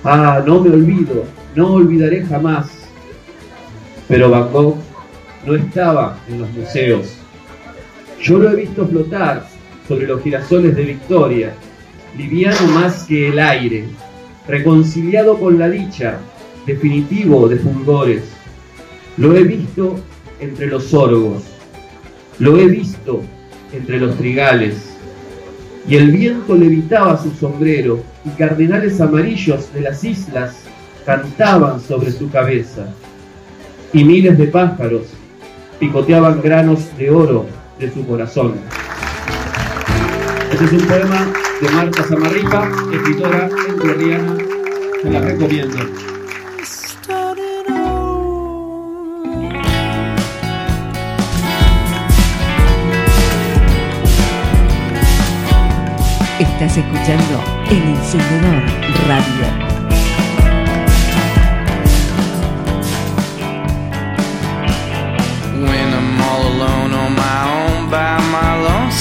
[0.03, 2.73] Ah, no me olvido, no olvidaré jamás.
[4.09, 4.79] Pero Van Gogh
[5.47, 7.24] no estaba en los museos.
[8.25, 9.47] Yo lo he visto flotar
[9.87, 11.53] sobre los girasoles de Victoria,
[12.17, 13.85] liviano más que el aire,
[14.49, 16.17] reconciliado con la dicha,
[16.65, 18.23] definitivo de fulgores.
[19.19, 19.97] Lo he visto
[20.41, 21.43] entre los orgos,
[22.39, 23.23] lo he visto
[23.75, 24.97] entre los trigales,
[25.87, 30.63] y el viento levitaba su sombrero, y cardenales amarillos de las islas
[31.05, 32.87] cantaban sobre su cabeza,
[33.93, 35.09] y miles de pájaros
[35.79, 38.55] picoteaban granos de oro de su corazón.
[40.53, 41.27] Este es un poema
[41.61, 44.37] de Marta Zamarripa, escritora entrerriana,
[45.03, 45.79] se la recomiendo.
[56.39, 58.63] Estás escuchando El Encendedor
[59.09, 59.74] Radio.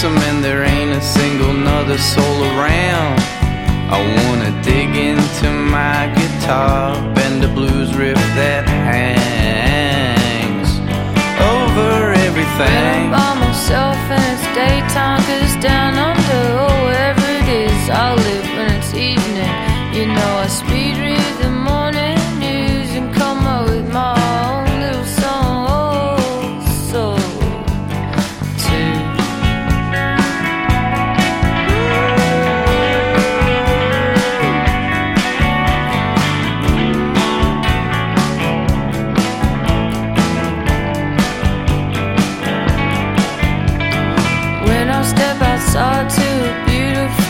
[0.03, 3.19] Lonesome and there ain't a single nother soul around.
[3.89, 9.99] I wanna dig into my guitar, bend a blues riff that hangs
[11.39, 13.13] over everything.
[13.13, 18.22] I'm by myself and it's daytime, cause down under, oh, wherever it is, I'll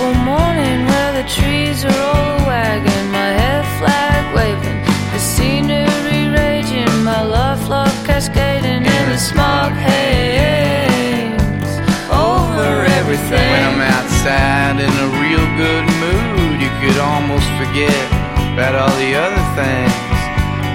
[0.04, 4.80] beautiful morning where the trees are all wagging, my head flag waving,
[5.14, 11.40] the scenery raging, my love love cascading in the smog haze
[12.12, 13.50] over everything.
[13.54, 18.06] When I'm outside in a real good mood, you could almost forget
[18.54, 20.20] about all the other things.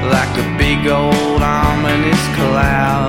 [0.09, 3.07] Like a big old ominous cloud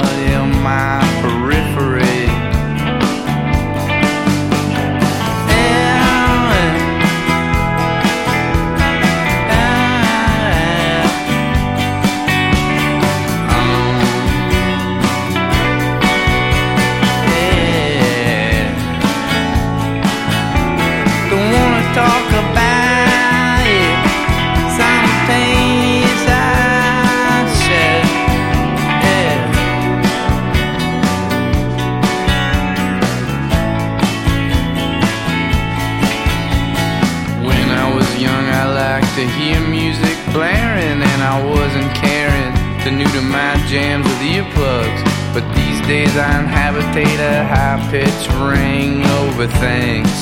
[45.90, 50.14] Days, I inhabitate a high pitched ring over things.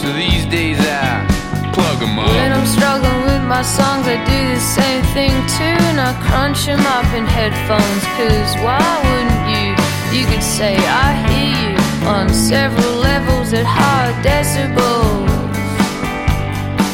[0.00, 1.20] So these days, I
[1.74, 2.28] plug 'em up.
[2.28, 5.76] When I'm struggling with my songs, I do the same thing too.
[5.90, 8.04] And I crunch them up in headphones.
[8.16, 9.68] Cause why wouldn't you?
[10.16, 10.74] You could say,
[11.04, 11.72] I hear you
[12.08, 15.28] on several levels at high decibels.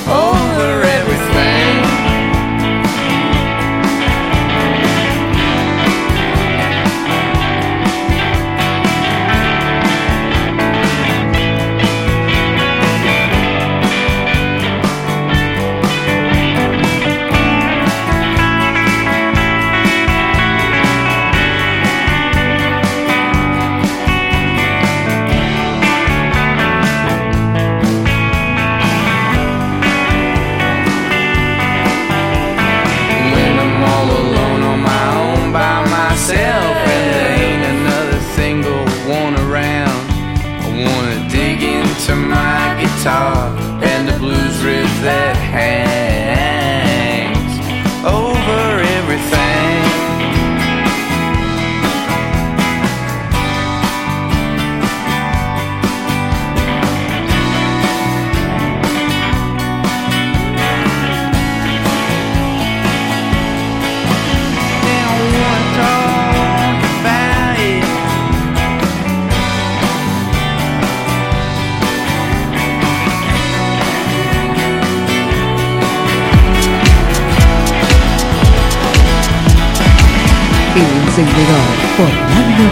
[0.08, 1.79] Over everything.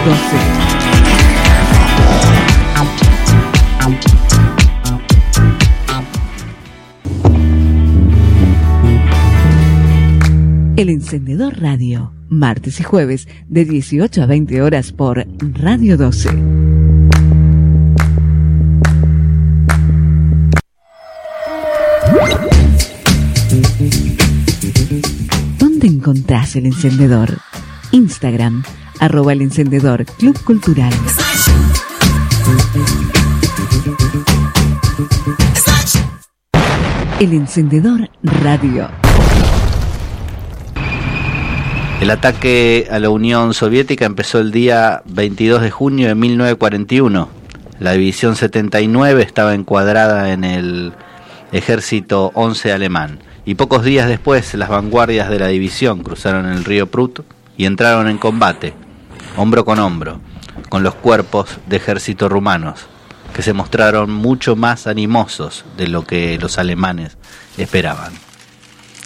[0.05, 0.15] 12.
[10.77, 16.29] El Encendedor Radio, martes y jueves de 18 a 20 horas por Radio 12.
[25.59, 27.37] ¿Dónde encontrás el encendedor?
[27.91, 28.63] Instagram,
[28.99, 30.93] arroba el encendedor Club Cultural.
[37.19, 38.09] El encendedor
[38.43, 38.89] radio.
[42.01, 47.29] El ataque a la Unión Soviética empezó el día 22 de junio de 1941.
[47.79, 50.93] La División 79 estaba encuadrada en el
[51.51, 56.87] Ejército 11 alemán y pocos días después las vanguardias de la división cruzaron el río
[56.87, 57.21] Prut
[57.57, 58.73] y entraron en combate,
[59.39, 60.19] hombro con hombro,
[60.67, 62.87] con los cuerpos de ejército rumanos,
[63.33, 67.17] que se mostraron mucho más animosos de lo que los alemanes
[67.57, 68.11] esperaban.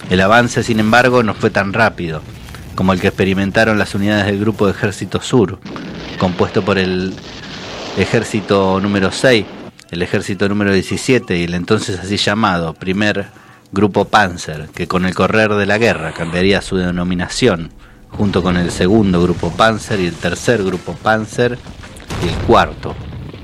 [0.10, 2.24] El avance, sin embargo, no fue tan rápido
[2.74, 5.60] como el que experimentaron las unidades del Grupo de Ejército Sur,
[6.18, 7.14] compuesto por el
[7.98, 9.46] Ejército número 6,
[9.92, 13.28] el Ejército número 17 y el entonces así llamado Primer
[13.72, 17.70] Grupo Panzer, que con el correr de la guerra cambiaría su denominación,
[18.18, 21.58] junto con el segundo Grupo Panzer y el tercer Grupo Panzer
[22.24, 22.96] y el cuarto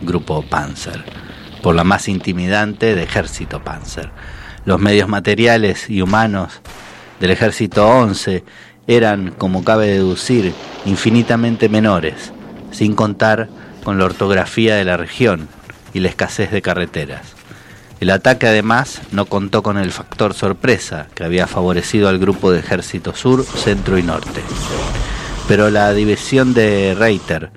[0.02, 1.04] Grupo Panzer,
[1.62, 4.12] por la más intimidante de Ejército Panzer.
[4.66, 6.62] Los medios materiales y humanos
[7.20, 8.44] del Ejército 11
[8.88, 10.54] eran, como cabe deducir,
[10.86, 12.32] infinitamente menores,
[12.72, 13.50] sin contar
[13.84, 15.48] con la ortografía de la región
[15.94, 17.39] y la escasez de carreteras.
[18.00, 22.60] El ataque además no contó con el factor sorpresa que había favorecido al grupo de
[22.60, 24.42] ejército sur, centro y norte.
[25.50, 27.52] Pero la división de Reiter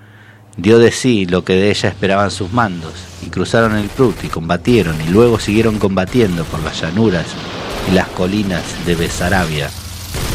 [0.56, 2.92] dio de sí lo que de ella esperaban sus mandos
[3.24, 7.26] y cruzaron el Prut y combatieron y luego siguieron combatiendo por las llanuras
[7.88, 9.70] y las colinas de Besarabia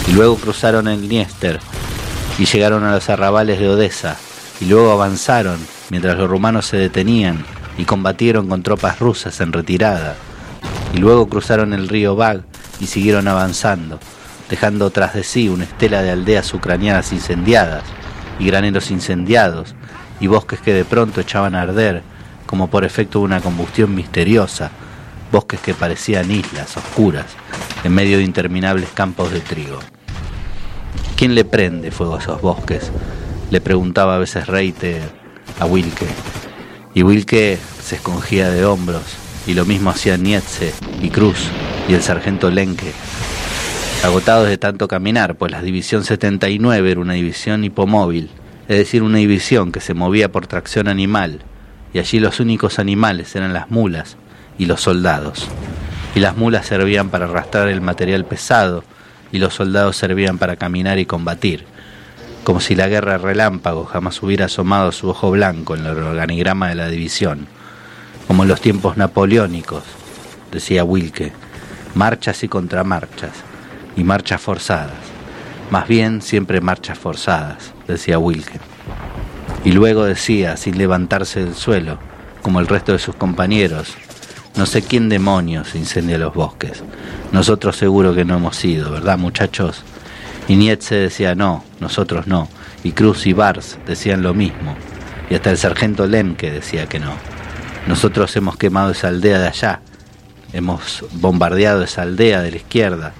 [0.07, 1.59] y luego cruzaron el Dniester
[2.39, 4.15] y llegaron a los arrabales de Odessa
[4.61, 5.59] y luego avanzaron
[5.89, 7.45] mientras los rumanos se detenían
[7.77, 10.15] y combatieron con tropas rusas en retirada
[10.93, 12.43] y luego cruzaron el río Bag
[12.79, 13.99] y siguieron avanzando,
[14.49, 17.83] dejando tras de sí una estela de aldeas ucranianas incendiadas
[18.39, 19.75] y graneros incendiados
[20.19, 22.03] y bosques que de pronto echaban a arder
[22.45, 24.71] como por efecto de una combustión misteriosa,
[25.31, 27.25] bosques que parecían islas oscuras
[27.83, 29.79] en medio de interminables campos de trigo.
[31.15, 32.91] ¿Quién le prende fuego a esos bosques?
[33.51, 35.01] Le preguntaba a veces Reiter
[35.59, 36.07] a Wilke.
[36.97, 39.03] Y Wilke se escongía de hombros,
[39.45, 41.37] y lo mismo hacían Nietzsche y Cruz
[41.87, 42.91] y el sargento Lenke.
[44.03, 48.31] Agotados de tanto caminar, pues la División 79 era una división hipomóvil,
[48.67, 51.41] es decir, una división que se movía por tracción animal,
[51.93, 54.17] y allí los únicos animales eran las mulas
[54.57, 55.47] y los soldados.
[56.15, 58.83] Y las mulas servían para arrastrar el material pesado,
[59.31, 61.63] y los soldados servían para caminar y combatir,
[62.47, 66.75] como si la guerra relámpago jamás hubiera asomado su ojo blanco en el organigrama de
[66.75, 67.45] la división,
[68.25, 69.83] como en los tiempos napoleónicos,
[70.49, 71.33] decía Wilke,
[71.93, 73.31] marchas y contramarchas,
[73.97, 74.93] y marchas forzadas,
[75.71, 78.61] más bien siempre marchas forzadas, decía Wilke.
[79.65, 81.99] Y luego decía, sin levantarse del suelo,
[82.41, 83.93] como el resto de sus compañeros,
[84.55, 86.81] no sé quién demonios incendia los bosques.
[87.33, 89.83] Nosotros seguro que no hemos sido, ¿verdad, muchachos?
[90.47, 92.47] Y Nietzsche decía no, nosotros no.
[92.83, 94.75] Y Cruz y Bars decían lo mismo.
[95.29, 97.13] Y hasta el sargento Lemke decía que no.
[97.87, 99.81] Nosotros hemos quemado esa aldea de allá.
[100.53, 103.13] Hemos bombardeado esa aldea de la izquierda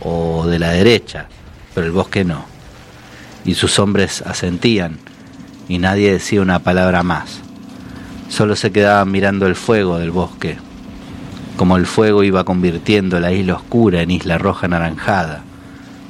[0.00, 1.26] o de la derecha,
[1.74, 2.44] pero el bosque no.
[3.44, 4.98] Y sus hombres asentían
[5.68, 7.40] y nadie decía una palabra más.
[8.28, 10.58] Solo se quedaban mirando el fuego del bosque,
[11.56, 15.44] como el fuego iba convirtiendo la isla oscura en isla roja anaranjada.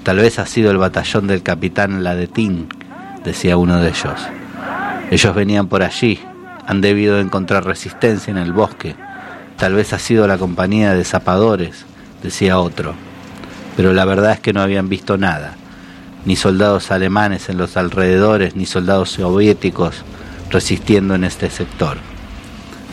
[0.03, 2.69] Tal vez ha sido el batallón del capitán Ladetín,
[3.25, 4.20] decía uno de ellos.
[5.11, 6.19] Ellos venían por allí,
[6.66, 8.95] han debido encontrar resistencia en el bosque.
[9.57, 11.85] Tal vez ha sido la compañía de zapadores,
[12.23, 12.95] decía otro.
[13.77, 15.55] Pero la verdad es que no habían visto nada,
[16.25, 20.05] ni soldados alemanes en los alrededores, ni soldados soviéticos
[20.51, 21.99] resistiendo en este sector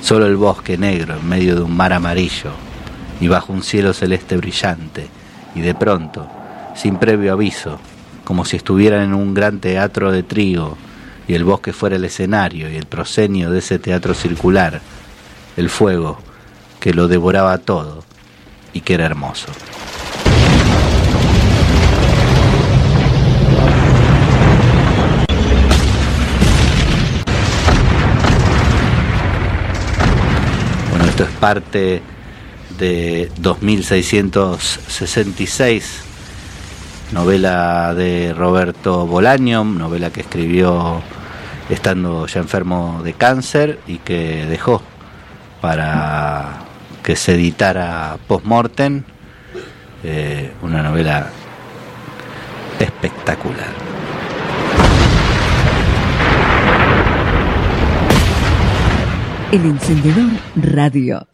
[0.05, 2.51] solo el bosque negro en medio de un mar amarillo
[3.19, 5.07] y bajo un cielo celeste brillante,
[5.55, 6.29] y de pronto,
[6.75, 7.79] sin previo aviso,
[8.23, 10.77] como si estuvieran en un gran teatro de trigo
[11.27, 14.81] y el bosque fuera el escenario y el proscenio de ese teatro circular,
[15.57, 16.19] el fuego
[16.79, 18.03] que lo devoraba todo
[18.73, 19.47] y que era hermoso.
[31.07, 32.01] Esto es parte
[32.77, 36.03] de 2666
[37.11, 41.01] novela de Roberto Bolaño, novela que escribió
[41.69, 44.81] estando ya enfermo de cáncer y que dejó
[45.61, 46.59] para
[47.03, 49.03] que se editara post-mortem,
[50.03, 51.29] eh, una novela
[52.79, 53.73] espectacular.
[59.51, 61.27] El encendedor radio.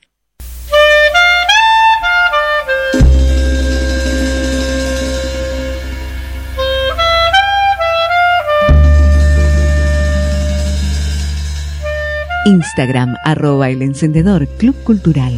[12.46, 15.34] Instagram arroba el encendedor Club Cultural.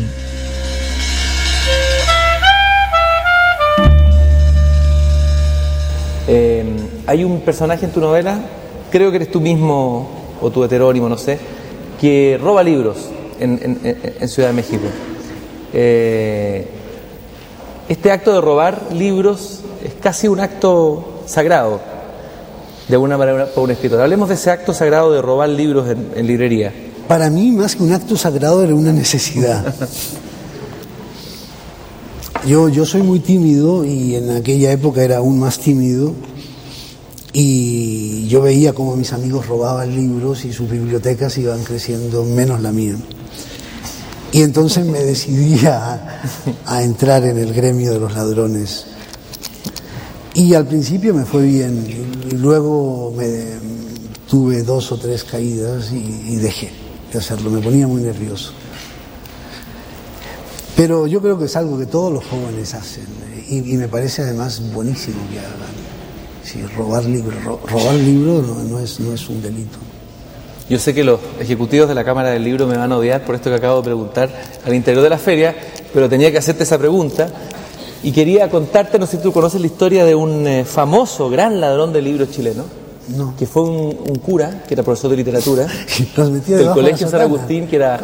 [6.30, 6.64] Eh,
[7.06, 8.40] hay un personaje en tu novela,
[8.90, 10.10] creo que eres tú mismo
[10.42, 11.38] o tu heterónimo, no sé,
[12.00, 14.86] que roba libros en, Ciudad de México.
[15.74, 16.68] Eh,
[17.90, 21.82] este acto de robar libros es casi un acto sagrado,
[22.88, 24.00] de alguna manera, para un escritor.
[24.00, 26.72] Hablemos de ese acto sagrado de robar libros en librería.
[27.08, 29.74] Para mí, más que un acto sagrado, era una necesidad.
[32.46, 36.14] Yo, yo soy muy tímido y en aquella época era aún más tímido
[37.32, 42.74] y yo veía cómo mis amigos robaban libros y sus bibliotecas iban creciendo menos la
[42.74, 42.98] mía.
[44.34, 46.22] Y entonces me decidí a,
[46.82, 48.88] entrar en el gremio de los ladrones.
[50.34, 51.86] Y al principio me fue bien
[52.30, 53.46] y luego me,
[54.30, 56.84] tuve dos o tres caídas y dejé
[57.18, 58.54] hacerlo, me ponía muy nervioso.
[60.76, 63.06] Pero yo creo que es algo que todos los jóvenes hacen
[63.50, 65.74] y, me parece además buenísimo que hagan.
[66.44, 69.78] Sí, robar libros, ro- robar libros no, no es, no es un delito.
[70.70, 73.36] Yo sé que los ejecutivos de la Cámara del Libro me van a odiar por
[73.36, 74.30] esto que acabo de preguntar
[74.66, 75.56] al interior de la feria,
[75.94, 77.30] pero tenía que hacerte esa pregunta
[78.02, 81.60] y quería contarte, no sé si tú conoces la historia de un eh, famoso, gran
[81.62, 82.64] ladrón de libros chileno,
[83.10, 83.36] No.
[83.38, 85.66] que fue un, un cura, que era profesor de literatura,
[86.18, 87.22] del de Colegio San.
[87.22, 88.00] Agustín, que era,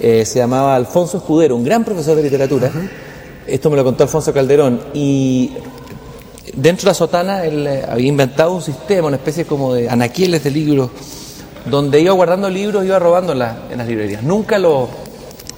[0.00, 2.70] eh, se llamaba Alfonso Escudero, un gran profesor de literatura.
[3.46, 4.80] Esto me lo contó Alfonso Calderón.
[4.94, 5.52] Y
[6.54, 10.42] dentro de la sotana él eh, había inventado un sistema, una especie como de anaqueles
[10.44, 10.90] de libros,
[11.68, 14.22] donde iba guardando libros, iba robando en, la- en las librerías.
[14.22, 14.88] Nunca lo,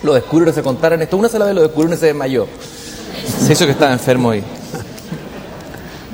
[0.02, 1.16] lo descubrieron, se contaron esto.
[1.16, 2.46] Una sola vez lo descubrieron y se desmayó.
[3.46, 4.42] Se hizo que estaba enfermo y,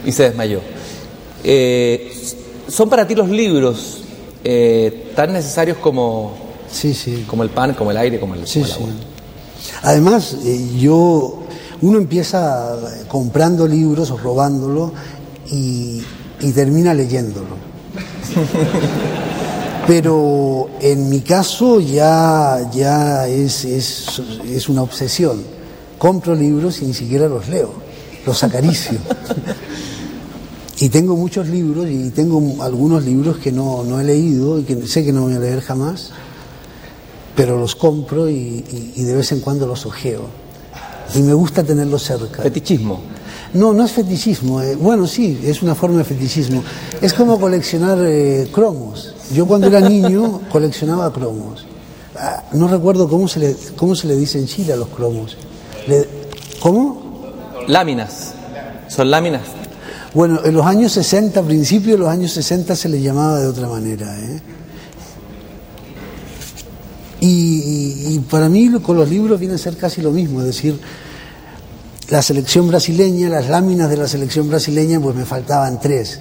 [0.04, 0.60] y se desmayó.
[1.44, 2.12] Eh,
[2.68, 4.02] ¿Son para ti los libros
[4.44, 6.34] eh, tan necesarios como,
[7.26, 8.78] como el pan, como el aire, como el, Sí, como el sí.
[8.78, 8.90] agua?
[9.82, 11.40] Además, eh, yo,
[11.80, 12.76] uno empieza
[13.08, 14.92] comprando libros o robándolo
[15.50, 16.02] y,
[16.40, 17.56] y termina leyéndolo.
[19.86, 25.42] Pero en mi caso ya, ya es, es, es una obsesión.
[25.96, 27.72] Compro libros y ni siquiera los leo,
[28.26, 28.98] los acaricio.
[30.80, 34.86] Y tengo muchos libros y tengo algunos libros que no, no he leído y que
[34.86, 36.10] sé que no voy a leer jamás,
[37.34, 40.22] pero los compro y, y- y de vez en cuando los ojeo.
[41.14, 42.42] Y me gusta tenerlos cerca.
[42.42, 43.00] ¿Fetichismo?
[43.54, 44.60] No, no es fetichismo.
[44.60, 46.62] eh, bueno, sí, es una forma de fetichismo.
[47.00, 49.14] Es como coleccionar eh, cromos.
[49.34, 51.64] Yo cuando era niño coleccionaba cromos.
[52.14, 55.36] Ah, no recuerdo cómo se, le, cómo se le dice en Chile a los cromos.
[55.86, 56.08] Le-
[56.60, 57.02] ¿Cómo?
[57.68, 58.34] Láminas.
[58.88, 59.42] Son láminas.
[60.18, 63.46] Bueno, en los años 60, a principios de los años 60 se le llamaba de
[63.46, 64.18] otra manera.
[64.18, 64.40] ¿eh?
[67.20, 70.76] Y, para mí con los libros viene a ser casi lo mismo, es decir,
[72.08, 76.18] la selección brasileña, las láminas de la selección brasileña, pues me faltaban tres.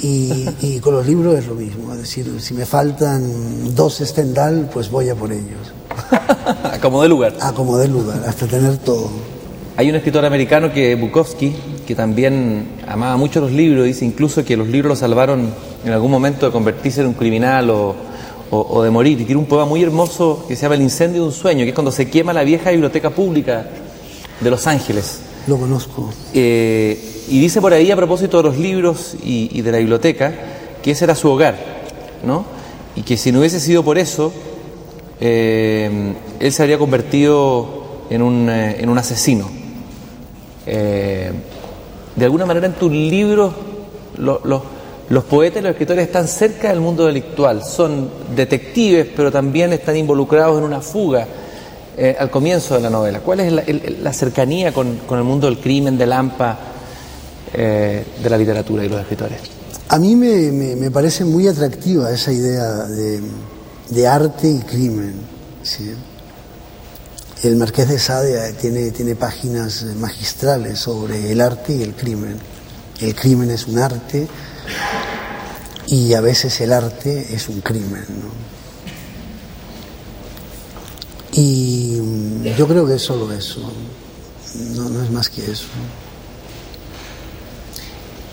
[0.00, 4.70] Y, y con los libros es lo mismo, es decir, si me faltan dos Stendhal,
[4.72, 5.74] pues voy a por ellos.
[6.72, 7.34] A como de lugar.
[7.40, 9.10] A como de lugar, hasta tener todo.
[9.76, 11.52] Hay un escritor americano que Bukowski,
[11.86, 15.48] que también amaba mucho los libros, dice incluso que los libros lo salvaron
[15.84, 17.94] en algún momento de convertirse en un criminal o,
[18.50, 19.20] o- o de morir.
[19.20, 21.68] Y tiene un poema muy hermoso que se llama El incendio de un sueño, que
[21.70, 23.66] es cuando se quema la vieja biblioteca pública
[24.40, 25.20] de Los Ángeles.
[25.46, 26.10] Lo conozco.
[26.32, 26.98] Eh,
[27.28, 30.32] y dice por ahí, a propósito de los libros y, y de la biblioteca,
[30.82, 31.56] que ese era su hogar,
[32.26, 32.44] ¿no?
[32.96, 34.32] Y que si no hubiese sido por eso,
[35.20, 39.48] eh, él se habría convertido en un, eh, en un asesino.
[42.16, 43.52] De alguna manera en tus libros
[44.18, 44.62] lo- lo-
[45.10, 49.96] los poetas y los escritores están cerca del mundo delictual, son detectives, pero también están
[49.96, 51.26] involucrados en una fuga
[51.96, 53.20] eh, al comienzo de la novela.
[53.20, 56.58] ¿Cuál es la cercanía con, con el mundo del crimen, del AMPA,
[57.52, 59.38] eh, de la literatura y los escritores?
[59.88, 63.20] A mí me, me- me parece muy atractiva esa idea de,
[63.90, 65.14] de arte y crimen.
[65.62, 65.92] ¿sí?
[67.44, 72.54] El Marqués de Sade tiene, tiene páginas magistrales sobre el arte y el crimen
[73.00, 74.26] el crimen es un arte
[75.88, 78.04] y a veces el arte es un crimen.
[81.32, 83.60] Y mm, yo creo que es solo eso,
[84.76, 85.66] no, es más que eso.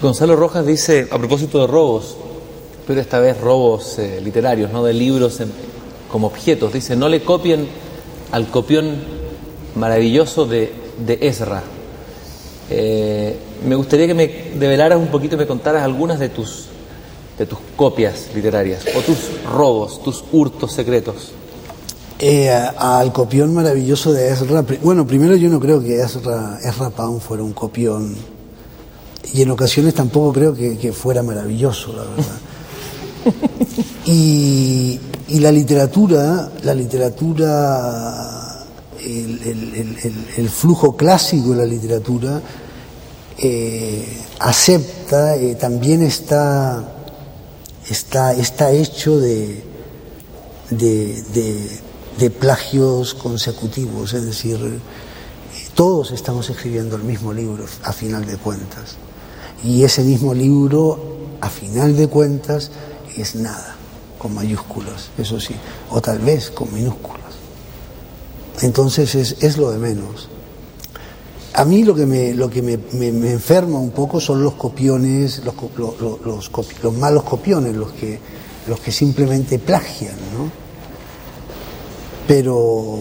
[0.02, 2.16] Gonzalo Rojas dice, a propósito de robos,
[2.88, 5.40] pero esta vez robos eh, literarios, no de libros
[6.12, 7.68] como objetos, dice, no le copien
[8.32, 8.95] al copión
[9.76, 10.74] maravilloso de,
[11.06, 11.64] de Ezra.
[12.70, 13.38] Eh,
[13.68, 14.28] me gustaría que me
[14.58, 16.68] develaras un poquito y me contaras algunas de tus,
[17.38, 21.34] de tus copias literarias, o tus robos, tus hurtos secretos.
[22.20, 27.20] Eh, al copión maravilloso de Ezra, bueno, primero yo no creo que Ezra, Ezra Pound
[27.20, 28.16] fuera un copión,
[29.34, 32.38] y en ocasiones tampoco creo que, que fuera maravilloso, la verdad.
[34.06, 34.99] Y,
[35.39, 38.65] la literatura, la literatura,
[38.99, 42.41] el, flujo clásico de la literatura
[43.38, 44.06] eh,
[44.39, 46.84] acepta, eh, también está,
[47.89, 49.64] está, está hecho de-
[50.69, 54.80] de plagios consecutivos, es decir,
[55.73, 58.95] todos estamos escribiendo el mismo libro a final de cuentas.
[59.64, 62.72] Y ese mismo libro, a final de cuentas,
[63.18, 63.76] es nada,
[64.18, 65.56] con mayúsculas, eso sí,
[65.90, 67.20] o tal vez con minúsculas.
[68.62, 70.30] Entonces es, es lo de menos.
[71.54, 75.42] A mí lo que me, lo que me, me- enferma un poco son los copiones,
[75.44, 75.56] los,
[76.26, 78.20] los copi- los malos copiones, los que,
[78.68, 80.50] los que simplemente plagian, ¿no?
[82.28, 83.00] Pero,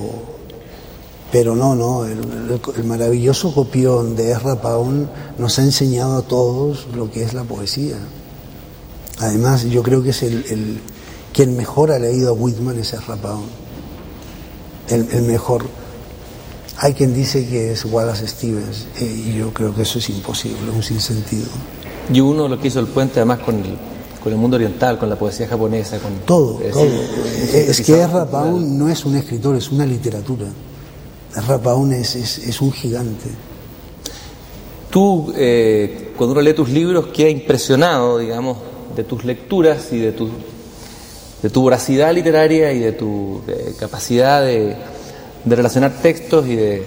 [1.31, 5.09] pero no, no, el maravilloso copión de Ezra Pound
[5.39, 7.99] nos ha enseñado a todos lo que es la poesía.
[9.21, 10.81] Además, yo creo que es el, el-
[11.33, 12.93] quien mejor ha leído a Whitman es
[13.23, 13.47] Pound.
[14.89, 15.65] El, el mejor.
[16.79, 20.59] Hay quien dice que es Wallace Stevens, eh, y yo creo que eso es imposible,
[20.71, 21.47] es un sinsentido.
[22.13, 23.77] Y uno lo que hizo el puente además con el,
[24.23, 26.85] con el mundo oriental, con la poesía japonesa, con Todo, es todo.
[26.85, 27.93] Es que.
[28.31, 30.47] Pound no es un escritor, es una literatura.
[31.93, 33.29] Es, es, es un gigante.
[34.91, 38.57] Tú, eh, cuando uno lee tus libros, queda impresionado, digamos,
[38.97, 40.29] de tus lecturas y de tu,
[41.43, 44.77] de tu voracidad literaria y de tu eh, capacidad de,
[45.45, 46.85] de relacionar textos y de,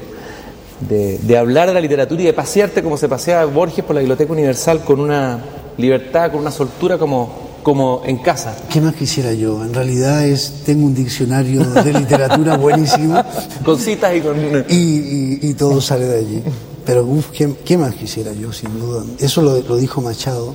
[0.90, 4.02] de- de hablar de la literatura y de pasearte como se paseaba Borges por la
[4.02, 5.40] Biblioteca Universal con una
[5.78, 8.56] libertad, con una soltura como, como en casa.
[8.70, 9.64] ¿Qué más quisiera yo?
[9.64, 13.24] En realidad es tengo un diccionario de literatura buenísimo.
[13.66, 14.36] Con citas y con...
[14.70, 16.44] Y, y- y todo sale de allí.
[16.86, 19.04] Pero uf, ¿qué, qué más quisiera yo, sin duda?
[19.18, 20.54] Eso lo, lo dijo Machado.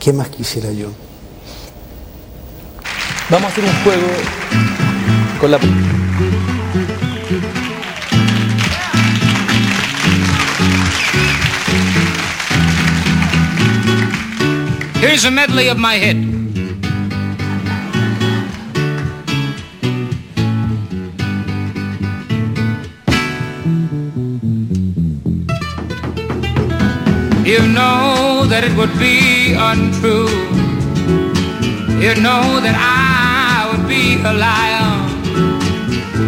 [0.00, 0.90] ¿Qué más quisiera yo?
[3.28, 4.06] Vamos a hacer un juego
[5.38, 5.58] con la...
[15.02, 16.16] Here's a medley of my hit.
[27.46, 30.28] You know that it would be untrue.
[32.04, 35.10] You know that I would be a liar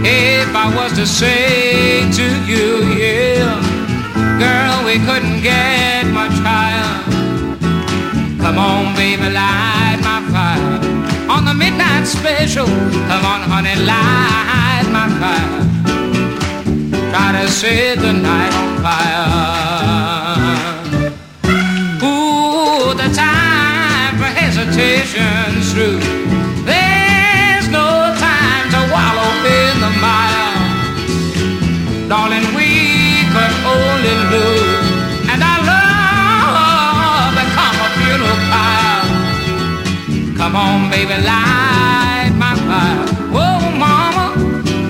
[0.04, 2.68] if I was to say to you,
[3.00, 3.56] yeah,
[4.38, 6.92] girl, we couldn't get much higher.
[8.42, 10.78] Come on, baby, light my fire.
[11.30, 15.62] On the midnight special, come on, honey, light my fire.
[17.10, 20.11] Try to set the night on fire.
[25.73, 26.01] Through.
[26.65, 29.31] There's no time to wallow
[29.61, 30.57] in the mire.
[32.09, 32.70] Darling, we
[33.32, 34.89] could only lose.
[35.32, 39.05] And our love become a funeral pyre.
[40.36, 43.05] Come on, baby, light my fire.
[43.35, 44.27] Whoa, mama,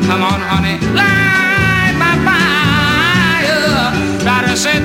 [0.07, 2.43] come on, honey, light my fire.
[4.53, 4.83] To set